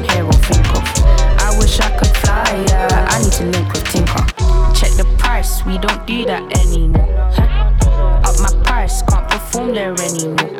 Run 0.00 0.08
here 0.10 0.24
or 0.24 0.32
think 0.32 0.66
of. 0.70 0.82
I 1.40 1.54
wish 1.58 1.78
I 1.78 1.90
could 1.98 2.16
fly, 2.18 2.64
yeah. 2.68 3.06
I 3.10 3.22
need 3.22 3.32
to 3.32 3.44
link 3.44 3.72
with 3.72 3.84
Tinker. 3.84 4.24
Check 4.74 4.92
the 4.96 5.04
price, 5.18 5.64
we 5.66 5.76
don't 5.76 6.06
do 6.06 6.24
that 6.24 6.42
anymore. 6.58 7.04
Up 8.24 8.38
my 8.40 8.50
price, 8.64 9.02
can't 9.02 9.28
perform 9.28 9.74
there 9.74 9.92
anymore. 9.92 10.56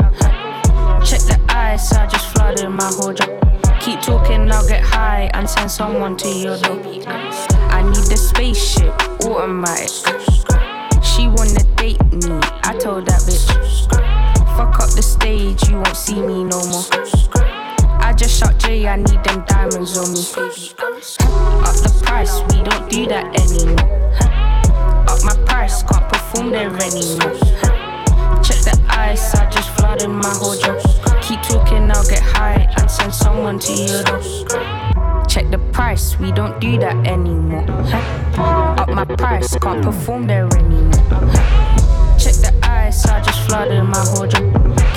Check 1.05 1.23
the 1.25 1.41
ice, 1.49 1.93
I 1.93 2.07
just 2.07 2.27
flooded 2.35 2.69
my 2.69 2.85
whole 2.85 3.15
job. 3.15 3.31
Keep 3.81 4.03
talking, 4.03 4.51
I'll 4.51 4.67
get 4.69 4.83
high 4.83 5.31
and 5.33 5.49
send 5.49 5.71
someone 5.71 6.17
to 6.19 6.29
your 6.29 6.59
door. 6.59 6.79
I 7.71 7.83
need 7.83 8.07
the 8.13 8.17
spaceship, 8.17 8.93
automatic. 9.25 9.89
She 11.03 11.29
wanna 11.29 11.65
date 11.77 12.03
me, 12.13 12.41
I 12.65 12.77
told 12.79 13.07
that 13.07 13.23
bitch. 13.25 13.89
Fuck 14.57 14.81
up 14.81 14.91
the 14.91 15.03
stage, 15.03 15.67
you 15.69 15.77
won't 15.77 15.97
see 15.97 16.21
me 16.21 16.45
no 16.45 16.63
more. 16.67 16.90
I 18.43 18.53
just 18.53 18.73
shot 18.73 18.99
need 18.99 19.25
them 19.25 19.45
diamonds 19.47 19.99
on 19.99 20.13
me. 20.13 20.21
Up 21.61 21.75
the 21.77 22.03
price, 22.05 22.41
we 22.49 22.63
don't 22.63 22.89
do 22.91 23.07
that 23.07 23.27
anymore. 23.39 24.13
Up 25.09 25.23
my 25.25 25.37
price, 25.45 25.83
can't 25.83 26.09
perform 26.09 26.51
there 26.51 26.71
anymore. 26.71 27.37
Check 28.43 28.61
the 28.65 28.79
ice, 28.89 29.35
I 29.35 29.51
just 29.51 29.69
flooded 29.77 30.09
my 30.09 30.33
whole 30.33 30.57
job. 30.57 30.79
Keep 31.21 31.43
talking, 31.43 31.91
I'll 31.91 32.07
get 32.09 32.23
high 32.23 32.73
and 32.79 32.91
send 32.91 33.15
someone 33.15 33.59
to 33.59 33.73
your 33.73 34.03
door. 34.05 34.21
Check 35.27 35.51
the 35.51 35.59
price, 35.73 36.19
we 36.19 36.33
don't 36.33 36.59
do 36.61 36.79
that 36.79 37.07
anymore. 37.07 37.67
Up 38.39 38.89
my 38.89 39.05
price, 39.05 39.55
can't 39.59 39.83
perform 39.83 40.27
there 40.27 40.49
anymore. 40.57 40.93
Check 42.19 42.37
the 42.41 42.59
ice, 42.63 43.05
I 43.07 43.21
just 43.23 43.41
flooded 43.49 43.85
my 43.85 43.99
whole 43.99 44.27
job. 44.27 44.90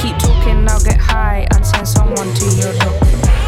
Talking, 0.64 0.70
I'll 0.70 0.84
get 0.84 1.02
high 1.02 1.48
and 1.52 1.66
send 1.66 1.88
someone 1.88 2.34
to 2.34 2.46
your 2.56 2.74
door. 2.80 3.43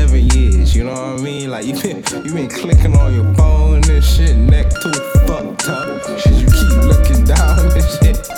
Seven 0.00 0.30
years, 0.30 0.74
you 0.74 0.82
know 0.82 0.92
what 0.92 1.20
I 1.20 1.22
mean? 1.22 1.50
Like, 1.50 1.66
you 1.66 1.74
been, 1.74 2.02
you 2.24 2.32
been 2.32 2.48
clicking 2.48 2.96
on 2.96 3.12
your 3.12 3.34
phone 3.34 3.84
and 3.90 4.02
shit, 4.02 4.34
neck 4.34 4.70
to 4.70 4.88
a 4.88 5.26
fucked 5.26 5.68
up. 5.68 6.18
Shit, 6.18 6.36
you 6.40 6.46
keep 6.46 6.72
looking 6.88 7.22
down 7.24 7.58
and 7.60 7.84
shit. 7.84 8.16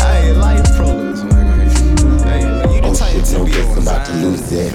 I 0.00 0.18
ain't 0.22 0.36
life 0.38 0.64
problems, 0.76 1.24
man. 1.24 1.70
Hey, 2.20 2.42
you 2.72 2.80
the 2.82 2.88
oh, 2.88 2.94
type 2.94 3.24
to 3.24 3.44
be 3.44 3.52
on 3.60 3.78
I'm 3.78 3.82
about 3.82 4.06
to 4.06 4.12
lose 4.12 4.52
it. 4.52 4.72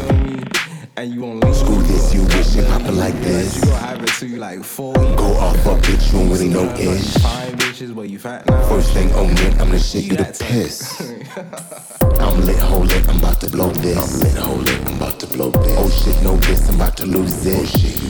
and 0.98 1.14
you 1.14 1.24
on 1.24 1.40
link. 1.40 1.56
Screw 1.56 1.82
this, 1.84 2.14
you 2.14 2.24
wish 2.24 2.58
it 2.58 2.68
poppin' 2.68 2.98
like 2.98 3.18
this. 3.22 3.56
You 3.56 3.62
gonna 3.62 3.78
have 3.78 4.04
it 4.04 4.10
till 4.20 4.28
you 4.28 4.38
like 4.38 4.66
40. 4.66 5.00
Go 5.16 5.28
off 5.38 5.66
a 5.66 5.76
bitch, 5.80 6.12
you 6.12 6.20
don't 6.20 6.30
really 6.30 6.50
know 6.50 6.70
ish. 6.74 7.14
Fine 7.24 7.56
bitches, 7.58 7.96
but 7.96 8.10
you 8.10 8.20
fat 8.20 8.46
now. 8.48 8.68
First 8.68 8.92
thing 8.92 9.14
on 9.14 9.30
it, 9.30 9.62
I'm 9.62 9.70
the 9.70 9.80
shit, 9.80 10.04
you 10.04 10.18
the 10.18 10.26
piss. 10.26 11.14
I'm 11.36 12.46
lit, 12.46 12.58
hold 12.60 12.90
it, 12.94 13.10
I'm 13.10 13.18
about 13.18 13.42
to 13.42 13.50
blow 13.50 13.70
this. 13.70 13.98
I'm 13.98 14.20
lit, 14.22 14.38
hold 14.38 14.70
it, 14.70 14.88
I'm 14.88 14.96
about 14.96 15.20
to 15.20 15.28
blow 15.28 15.50
this. 15.50 15.76
Oh 15.78 15.90
shit, 15.90 16.24
no 16.24 16.38
this, 16.38 16.70
I'm 16.70 16.76
about 16.76 16.96
to 16.98 17.06
lose 17.06 17.46
it. 17.46 17.60
Oh 17.60 17.66
shit, 17.66 18.05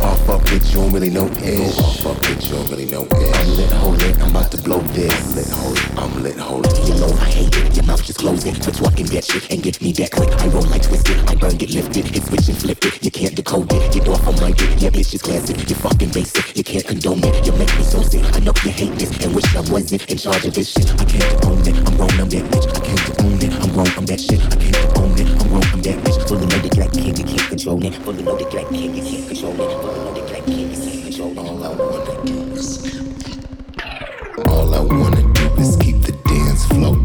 off 0.00 0.28
a 0.28 0.38
bitch, 0.44 0.70
you 0.72 0.80
don't 0.80 0.92
really 0.92 1.10
know 1.10 1.26
ish. 1.42 1.76
Go 1.76 1.84
off 1.84 2.04
a 2.06 2.20
bitch, 2.24 2.50
you 2.50 2.56
don't 2.56 2.70
really 2.70 2.86
know 2.86 3.04
ish. 3.04 3.34
I'm 3.36 3.56
lit, 3.56 3.72
hold 3.72 4.02
it, 4.02 4.18
I'm 4.20 4.30
about 4.30 4.50
to 4.52 4.58
blow 4.62 4.80
this. 4.94 5.12
I'm 5.12 5.34
lit, 5.36 5.48
hold 5.48 5.76
it, 5.76 5.98
I'm 5.98 6.22
lit, 6.22 6.36
hold 6.36 6.66
it. 6.66 6.88
You 6.88 6.94
know 7.00 7.12
I 7.20 7.28
hate 7.30 7.56
it, 7.56 7.76
your 7.76 7.84
mouth 7.84 8.02
just 8.04 8.18
close 8.18 8.44
it. 8.44 8.60
Quit 8.62 8.76
talking 8.76 9.06
that 9.06 9.24
shit 9.24 9.50
and 9.50 9.62
get 9.62 9.80
me 9.80 9.92
that 9.92 10.12
quick. 10.12 10.30
I 10.40 10.48
roll 10.48 10.66
like 10.66 10.82
twisted, 10.82 11.18
I 11.28 11.34
burned 11.34 11.62
it, 11.62 11.70
lifted, 11.70 12.06
hit 12.06 12.24
switch 12.24 12.48
and 12.48 12.58
flip 12.58 12.84
it. 12.84 13.04
You 13.04 13.10
can't 13.10 13.34
decode 13.34 13.72
it, 13.72 13.92
get 13.92 14.08
off 14.08 14.26
on 14.26 14.34
my 14.40 14.52
dick. 14.52 14.70
Yeah, 14.78 14.90
bitch 14.90 15.14
is 15.14 15.22
classic, 15.22 15.56
you 15.68 15.76
fucking 15.76 16.10
basic. 16.10 16.56
You 16.56 16.64
can't 16.64 16.86
condone 16.86 17.24
it, 17.24 17.46
you 17.46 17.52
make 17.52 17.72
me 17.76 17.84
so 17.84 18.02
sick. 18.02 18.24
I 18.34 18.40
know 18.40 18.52
you 18.64 18.70
hate 18.70 18.94
this 18.98 19.10
and 19.24 19.34
wish 19.34 19.48
I 19.54 19.60
wasn't 19.70 20.08
in 20.10 20.18
charge 20.18 20.44
of 20.44 20.54
this 20.54 20.72
shit. 20.72 20.90
I 21.00 21.04
can't 21.04 21.44
own 21.46 21.60
it, 21.66 21.76
I'm 21.86 21.96
grown, 21.96 22.14
I'm 22.20 22.28
that 22.30 22.44
bitch. 22.50 22.66
I 22.74 22.80
can't 22.80 23.20
own 23.22 23.38
it, 23.42 23.52
I'm 23.62 23.72
grown, 23.72 23.88
I'm 23.96 24.06
that 24.06 24.20
shit. 24.20 24.40
I 24.40 24.56
can't 24.56 24.98
own 24.98 25.12
it, 25.18 25.28
I'm 25.40 25.48
grown, 25.48 25.64
I'm 25.72 25.82
that 25.82 25.98
bitch. 26.04 26.28
Fully 26.28 26.46
loaded 26.46 26.76
like 26.76 26.92
king, 26.92 27.16
you 27.16 27.24
can't 27.24 27.48
control 27.48 27.84
it. 27.84 27.94
Fully 28.02 28.22
loaded 28.22 28.52
like 28.52 28.68
king, 28.68 28.94
you 28.94 29.02
can't 29.02 29.28
control 29.28 29.60
it. 29.60 29.85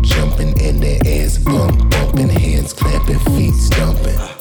Jumping 0.04 0.60
and 0.62 0.82
the 0.82 1.00
ass 1.08 1.38
bump, 1.38 1.90
bumping, 1.92 2.30
hands 2.30 2.74
clapping, 2.74 3.20
feet 3.20 3.54
stomping. 3.54 4.41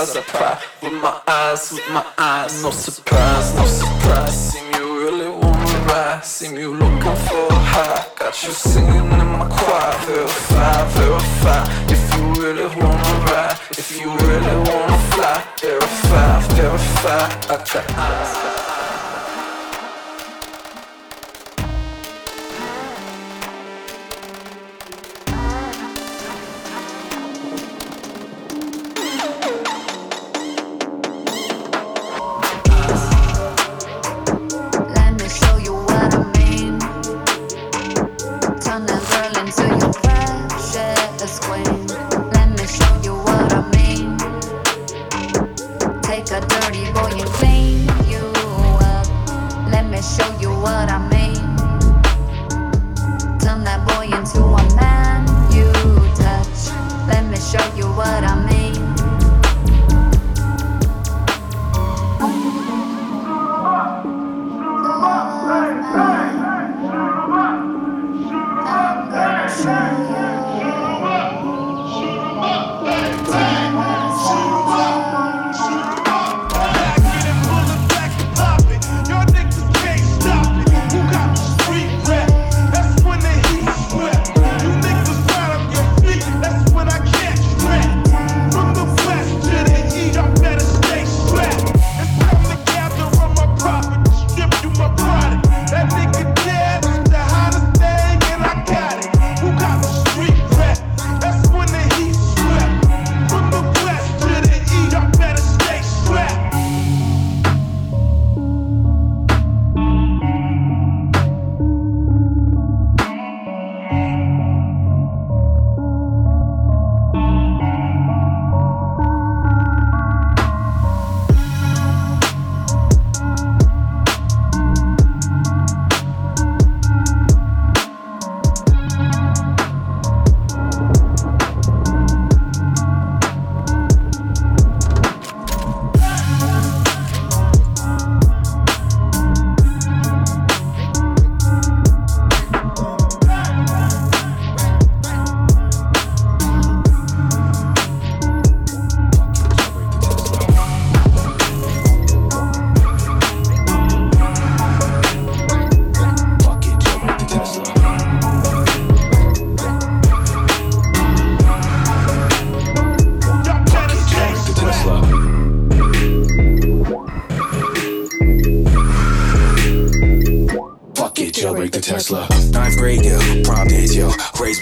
cause 0.00 0.16
I 0.16 0.22
cry 0.22 0.62
with 0.82 1.02
my 1.02 1.20
eyes, 1.26 1.72
with 1.72 1.88
my 1.90 2.06
eyes. 2.16 2.62
No 2.62 2.70
surprise, 2.70 3.54
no 3.54 3.66
surprise. 3.66 4.52
See 4.52 4.66
you 4.78 4.86
really 4.98 5.28
wanna 5.28 5.78
ride. 5.88 6.24
See 6.24 6.54
you 6.54 6.74
looking 6.74 7.16
for 7.26 7.46
a 7.50 7.60
high. 7.72 8.06
Got 8.18 8.42
you 8.42 8.52
singing 8.52 9.12
in 9.20 9.26
my 9.38 9.48
choir. 9.48 9.92
Verify, 10.06 10.88
verify. 10.96 11.62
If 11.94 12.02
you 12.14 12.22
really 12.42 12.68
wanna 12.76 13.30
ride, 13.30 13.58
if 13.72 14.00
you 14.00 14.10
really 14.26 14.56
wanna 14.68 14.98
fly, 15.12 15.44
verify, 15.60 16.40
verify. 16.56 17.24
I 17.52 17.56
got 17.72 17.90
eyes. 17.98 18.59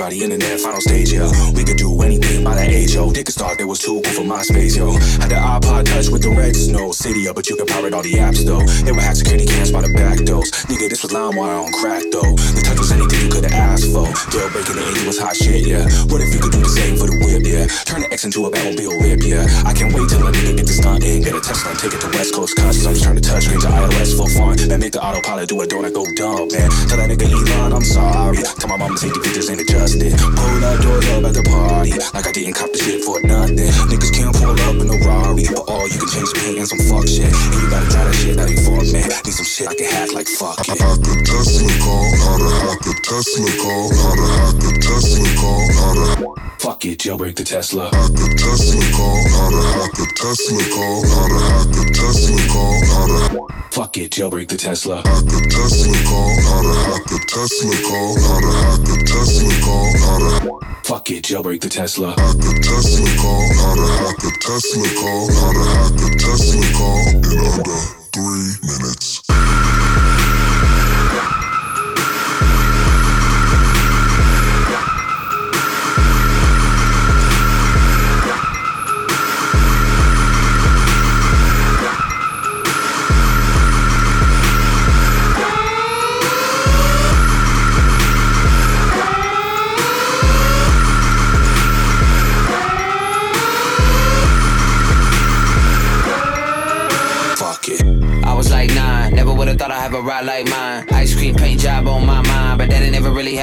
everybody. 0.00 0.27
Jailbreak 46.98 47.36
the 47.36 47.44
Tesla. 47.44 47.84
hack 47.94 48.10
a 48.10 48.26
Tesla 48.34 48.82
call, 48.90 49.22
how 49.30 49.50
to 49.50 49.62
hack 49.78 49.94
a 49.98 50.06
Tesla 50.18 50.64
call, 50.74 51.06
how 51.06 51.28
to 51.28 51.38
hack 51.46 51.70
a 51.78 51.92
Tesla 51.94 52.38
call, 52.50 52.74
how 52.90 53.06
to 53.06 53.70
Fuck 53.70 53.96
it, 53.98 54.10
jailbreak 54.10 54.48
the 54.48 54.56
Tesla. 54.56 54.96
hack 55.06 55.22
a 55.22 55.38
Tesla 55.48 55.94
call, 56.10 56.34
how 56.42 56.62
to 56.62 56.74
hack 56.90 57.06
a 57.06 57.18
Tesla 57.30 57.76
call, 57.86 58.18
how 58.18 58.40
to 58.40 58.50
hack 58.50 58.88
a 58.90 59.04
Tesla 59.06 59.54
call, 59.62 59.86
how 59.98 60.18
to 60.18 60.58
Fuck 60.82 61.10
it, 61.10 61.22
jailbreak 61.24 61.60
the 61.60 61.68
Tesla. 61.68 62.10
hack 62.18 62.34
a 62.34 62.52
Tesla 62.66 63.06
call, 63.22 63.46
how 63.54 63.74
to 63.76 63.86
hack 64.02 64.18
a 64.18 64.30
Tesla 64.42 64.88
call, 64.98 65.32
how 65.38 65.52
to 65.54 65.64
hack 65.70 65.94
a 66.02 66.08
Tesla 66.18 66.66
call 66.74 67.08
in 67.30 67.38
under 67.38 67.97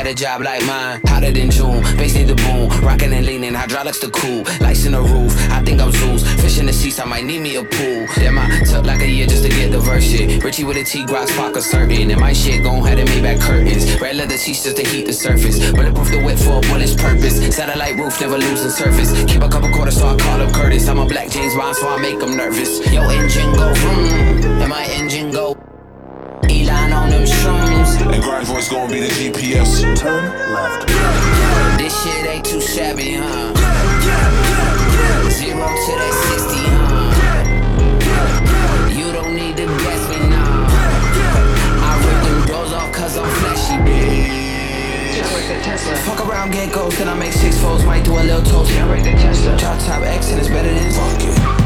had 0.06 0.14
a 0.14 0.15
job 0.15 0.41
like 0.41 0.64
mine. 0.65 1.02
Hotter 1.06 1.32
than 1.32 1.49
June, 1.49 1.82
bass 1.98 2.14
need 2.14 2.27
the 2.27 2.36
boom, 2.36 2.69
rocking 2.82 3.14
and 3.14 3.26
leaning, 3.26 3.53
hydraulics 3.53 3.99
the 3.99 4.10
cool, 4.11 4.44
lights 4.61 4.86
in 4.86 4.91
the 4.91 5.02
roof. 5.02 5.34
I 5.52 5.64
think 5.64 5.82
I'm 5.82 5.91
Zeus, 5.91 6.23
fish 6.41 6.60
in 6.60 6.65
the 6.65 6.73
seats, 6.73 6.99
I 6.99 7.06
might 7.06 7.26
need 7.26 7.41
me 7.41 7.56
a 7.56 7.64
pool. 7.64 8.06
Damn, 8.15 8.38
I 8.38 8.64
took 8.65 8.86
like 8.86 9.02
a 9.02 9.10
year 9.10 9.26
just 9.26 9.44
to 9.44 9.49
get 9.49 9.72
the 9.72 9.80
verse 9.80 10.03
shit. 10.03 10.44
Richie 10.44 10.64
with 10.64 10.77
a 10.77 10.84
T, 10.84 11.06
Grox, 11.06 11.36
Parker 11.36 11.61
certain, 11.61 12.11
and 12.11 12.19
my 12.19 12.34
shit 12.34 12.64
gon' 12.64 12.84
have 12.86 12.98
to 12.98 13.06
make 13.06 13.23
back 13.23 13.40
curtains. 13.40 13.99
Red 13.99 14.18
leather 14.18 14.38
sheets 14.38 14.64
just 14.64 14.77
to 14.77 14.84
heat 14.84 15.06
the 15.06 15.14
surface, 15.14 15.57
bulletproof 15.72 16.11
the 16.11 16.22
wet 16.23 16.38
for 16.38 16.60
a 16.60 16.61
bullet's 16.61 16.94
purpose. 16.94 17.38
Satellite 17.56 17.98
roof 17.98 18.19
never 18.22 18.38
losing 18.38 18.69
surface. 18.69 19.11
Keep 19.26 19.41
a 19.41 19.49
couple 19.49 19.69
quarters 19.72 19.98
so 19.98 20.07
I 20.07 20.18
call 20.18 20.40
him 20.40 20.52
Curtis. 20.53 20.88
I'm 20.88 20.99
a 20.99 21.06
black 21.06 21.30
James 21.30 21.56
Bond, 21.56 21.76
so 21.76 21.88
I 21.88 21.98
make 22.02 22.22
him 22.22 22.38
nervous. 22.38 22.80
Yo, 22.91 23.02
engine 23.10 23.53
go 23.53 23.73
and 24.61 24.69
my 24.69 24.86
engine 24.99 25.32
go. 25.32 25.74
Elon 26.76 26.93
on 26.93 27.10
them 27.10 27.23
shrooms. 27.23 27.99
And 28.14 28.22
grind 28.23 28.47
voice 28.47 28.69
gonna 28.69 28.91
be 28.91 28.99
the 28.99 29.07
GPS. 29.07 29.81
Turn 29.97 30.23
left. 30.53 30.88
This 31.77 31.93
shit 32.03 32.26
ain't 32.27 32.45
too 32.45 32.61
shabby, 32.61 33.15
huh? 33.15 33.53
Zero 35.30 35.68
to 35.68 35.93
that 36.02 36.14
60, 36.30 36.57
huh? 36.76 37.11
You 38.91 39.11
don't 39.11 39.35
need 39.35 39.57
to 39.57 39.65
guess 39.65 40.10
me 40.10 40.18
now. 40.30 40.68
I 41.88 41.91
rip 42.06 42.19
them 42.27 42.39
doors 42.47 42.73
off 42.73 42.91
cause 42.91 43.18
I'm 43.18 43.30
flashy, 43.39 43.77
bitch. 43.88 45.15
Can't 45.15 45.31
break 45.31 45.47
the 45.47 45.56
Tesla. 45.64 45.95
Fuck 45.97 46.27
around, 46.27 46.52
get 46.52 46.73
ghost, 46.73 46.97
then 46.97 47.07
I 47.07 47.14
make 47.15 47.34
six 47.34 47.57
folds, 47.60 47.84
might 47.85 48.03
do 48.03 48.11
a 48.14 48.23
little 48.23 48.43
toast. 48.43 48.72
I 48.73 48.88
break 48.88 49.03
the 49.03 49.15
Drop 49.57 49.80
top 49.80 50.03
X 50.03 50.31
and 50.31 50.39
it's 50.39 50.49
better 50.49 50.73
than 50.73 50.91
fuck 50.91 51.22
it. 51.22 51.65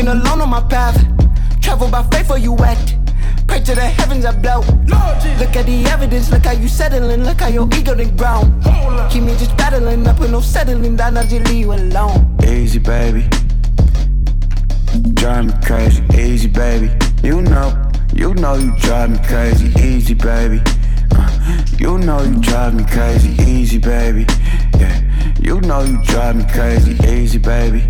Walking 0.00 0.20
alone 0.20 0.40
on 0.40 0.48
my 0.48 0.62
path. 0.62 0.96
Travel 1.60 1.90
by 1.90 2.02
faith 2.04 2.30
or 2.30 2.38
you 2.38 2.52
wet. 2.52 2.96
Pray 3.46 3.60
to 3.60 3.74
the 3.74 3.82
heavens 3.82 4.24
I 4.24 4.32
blow. 4.32 4.60
Look 4.60 5.56
at 5.56 5.66
the 5.66 5.84
evidence, 5.90 6.30
look 6.30 6.44
how 6.44 6.52
you 6.52 6.68
settling, 6.68 7.24
look 7.24 7.40
how 7.40 7.48
your 7.48 7.68
ego 7.74 7.94
done 7.94 8.16
grown. 8.16 9.10
Keep 9.10 9.24
me 9.24 9.32
just 9.36 9.56
battling 9.56 10.06
up 10.06 10.20
with 10.20 10.30
no 10.30 10.40
settling 10.40 10.96
down, 10.96 11.16
I 11.16 11.26
just 11.26 11.46
leave 11.48 11.66
you 11.66 11.72
alone. 11.72 12.36
Easy, 12.44 12.78
baby. 12.78 13.28
Drive 15.14 15.46
me 15.46 15.52
crazy, 15.64 16.02
easy, 16.14 16.48
baby. 16.48 16.90
You 17.22 17.42
know, 17.42 17.90
you 18.14 18.34
know 18.34 18.54
you 18.54 18.72
drive 18.78 19.10
me 19.10 19.18
crazy, 19.26 19.68
easy, 19.80 20.14
baby. 20.14 20.62
Uh, 21.12 21.64
you 21.78 21.98
know 21.98 22.22
you 22.22 22.36
drive 22.40 22.74
me 22.74 22.84
crazy, 22.84 23.30
easy, 23.42 23.78
baby. 23.78 24.26
Yeah, 24.78 25.34
you 25.40 25.60
know 25.60 25.82
you 25.82 26.02
drive 26.04 26.36
me 26.36 26.44
crazy, 26.52 26.96
easy, 27.06 27.38
baby. 27.38 27.84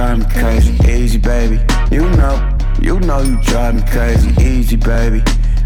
Drive 0.00 0.18
me 0.18 0.24
crazy, 0.32 0.90
easy, 0.90 1.18
baby. 1.18 1.60
You 1.90 2.08
know, 2.16 2.58
you 2.80 2.98
know 3.00 3.20
you 3.20 3.38
drive 3.42 3.74
me 3.74 3.82
crazy, 3.82 4.30
easy, 4.42 4.76
baby. 4.76 5.22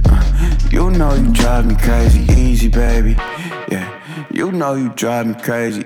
Uh, 0.07 0.57
you 0.73 0.91
know 0.91 1.15
you 1.15 1.33
drive 1.33 1.67
me 1.67 1.77
crazy, 1.77 2.21
easy, 2.33 2.67
baby. 2.67 3.15
Yeah, 3.71 3.89
you 4.33 4.51
know 4.51 4.75
you 4.75 4.89
drive 4.97 5.29
me 5.29 5.35
crazy. 5.35 5.85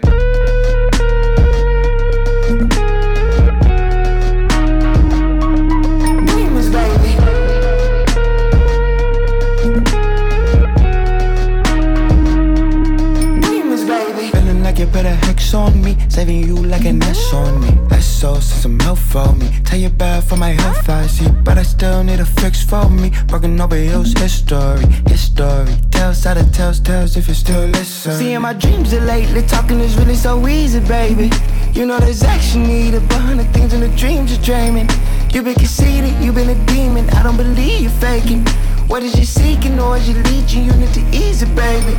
Put 15.48 15.54
on 15.54 15.82
me, 15.82 15.96
saving 16.08 16.44
you 16.44 16.56
like 16.56 16.84
an 16.84 17.02
S 17.02 17.32
on 17.32 17.60
me. 17.60 17.68
SO 18.00 18.34
send 18.34 18.62
some 18.62 18.78
help 18.80 18.98
for 18.98 19.32
me. 19.34 19.48
Tell 19.64 19.78
you 19.78 19.88
bad 19.88 20.24
for 20.24 20.36
my 20.36 20.50
health, 20.50 20.88
I 20.88 21.06
see, 21.06 21.28
but 21.44 21.56
I 21.58 21.62
still 21.62 22.04
need 22.04 22.20
a 22.20 22.24
fix 22.24 22.62
for 22.62 22.88
me. 22.88 23.10
Broken 23.26 23.60
over 23.60 23.76
hills, 23.76 24.12
history, 24.12 24.84
history. 25.06 25.74
Tales 25.90 26.26
out 26.26 26.36
of 26.36 26.52
tales, 26.52 26.80
tales 26.80 27.16
if 27.16 27.28
you 27.28 27.34
still 27.34 27.66
listen. 27.68 28.12
Seeing 28.12 28.42
my 28.42 28.52
dreams 28.52 28.92
are 28.92 29.00
lately, 29.00 29.42
talking 29.42 29.80
is 29.80 29.96
really 29.96 30.14
so 30.14 30.46
easy, 30.46 30.80
baby. 30.80 31.30
You 31.72 31.86
know 31.86 31.98
there's 31.98 32.22
action 32.22 32.66
needed 32.66 33.08
behind 33.08 33.40
the 33.40 33.44
things 33.44 33.72
in 33.72 33.80
the 33.80 33.92
dreams 33.96 34.32
you're 34.32 34.42
dreaming. 34.42 34.88
You've 35.32 35.44
been 35.44 35.54
conceited, 35.54 36.12
you've 36.22 36.34
been 36.34 36.50
a 36.50 36.66
demon. 36.66 37.08
I 37.10 37.22
don't 37.22 37.36
believe 37.36 37.80
you're 37.80 38.00
faking. 38.02 38.46
What 38.88 39.02
is 39.02 39.18
you 39.18 39.24
seeking 39.24 39.78
or 39.80 39.96
is 39.96 40.08
you 40.08 40.16
leeching? 40.24 40.64
You 40.64 40.72
need 40.72 40.92
to 40.94 41.04
ease 41.12 41.42
it, 41.42 41.54
baby, 41.54 41.94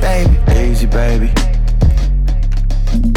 baby. 0.00 0.70
Easy, 0.70 0.86
baby. 0.86 1.51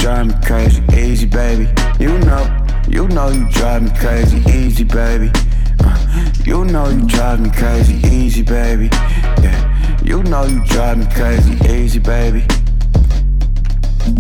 Drive 0.06 0.28
me 0.28 0.34
crazy, 0.46 0.84
easy, 0.96 1.26
baby. 1.26 1.68
You 2.00 2.20
know, 2.20 2.68
you 2.88 3.08
know 3.08 3.30
you 3.30 3.50
drive 3.50 3.82
me 3.82 3.90
crazy, 3.98 4.38
easy, 4.52 4.84
baby. 4.84 5.32
Uh, 5.80 6.32
you 6.46 6.64
know 6.64 6.88
you 6.90 7.02
drive 7.08 7.40
me 7.40 7.50
crazy, 7.50 7.96
easy, 8.08 8.44
baby. 8.44 8.88
Yeah, 9.42 10.04
you 10.04 10.22
know 10.22 10.46
you 10.46 10.64
drive 10.66 11.00
me 11.00 11.08
crazy, 11.12 11.54
easy, 11.74 11.98
baby. 11.98 12.46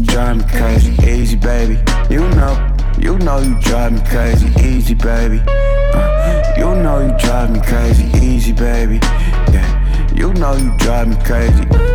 Drive 0.05 0.37
me 0.37 0.43
crazy, 0.45 0.91
easy, 1.07 1.35
baby. 1.35 1.77
You 2.09 2.27
know, 2.29 2.75
you 2.97 3.19
know 3.19 3.37
you 3.37 3.53
drive 3.61 3.93
me 3.93 4.01
crazy, 4.09 4.47
easy, 4.67 4.95
baby. 4.95 5.39
Uh, 5.47 6.53
you 6.57 6.73
know 6.81 7.05
you 7.05 7.15
drive 7.19 7.51
me 7.51 7.61
crazy, 7.61 8.05
easy, 8.25 8.53
baby. 8.53 8.97
Yeah, 9.53 10.15
you 10.15 10.33
know 10.33 10.55
you 10.55 10.75
drive 10.79 11.09
me 11.09 11.15
crazy. 11.23 11.94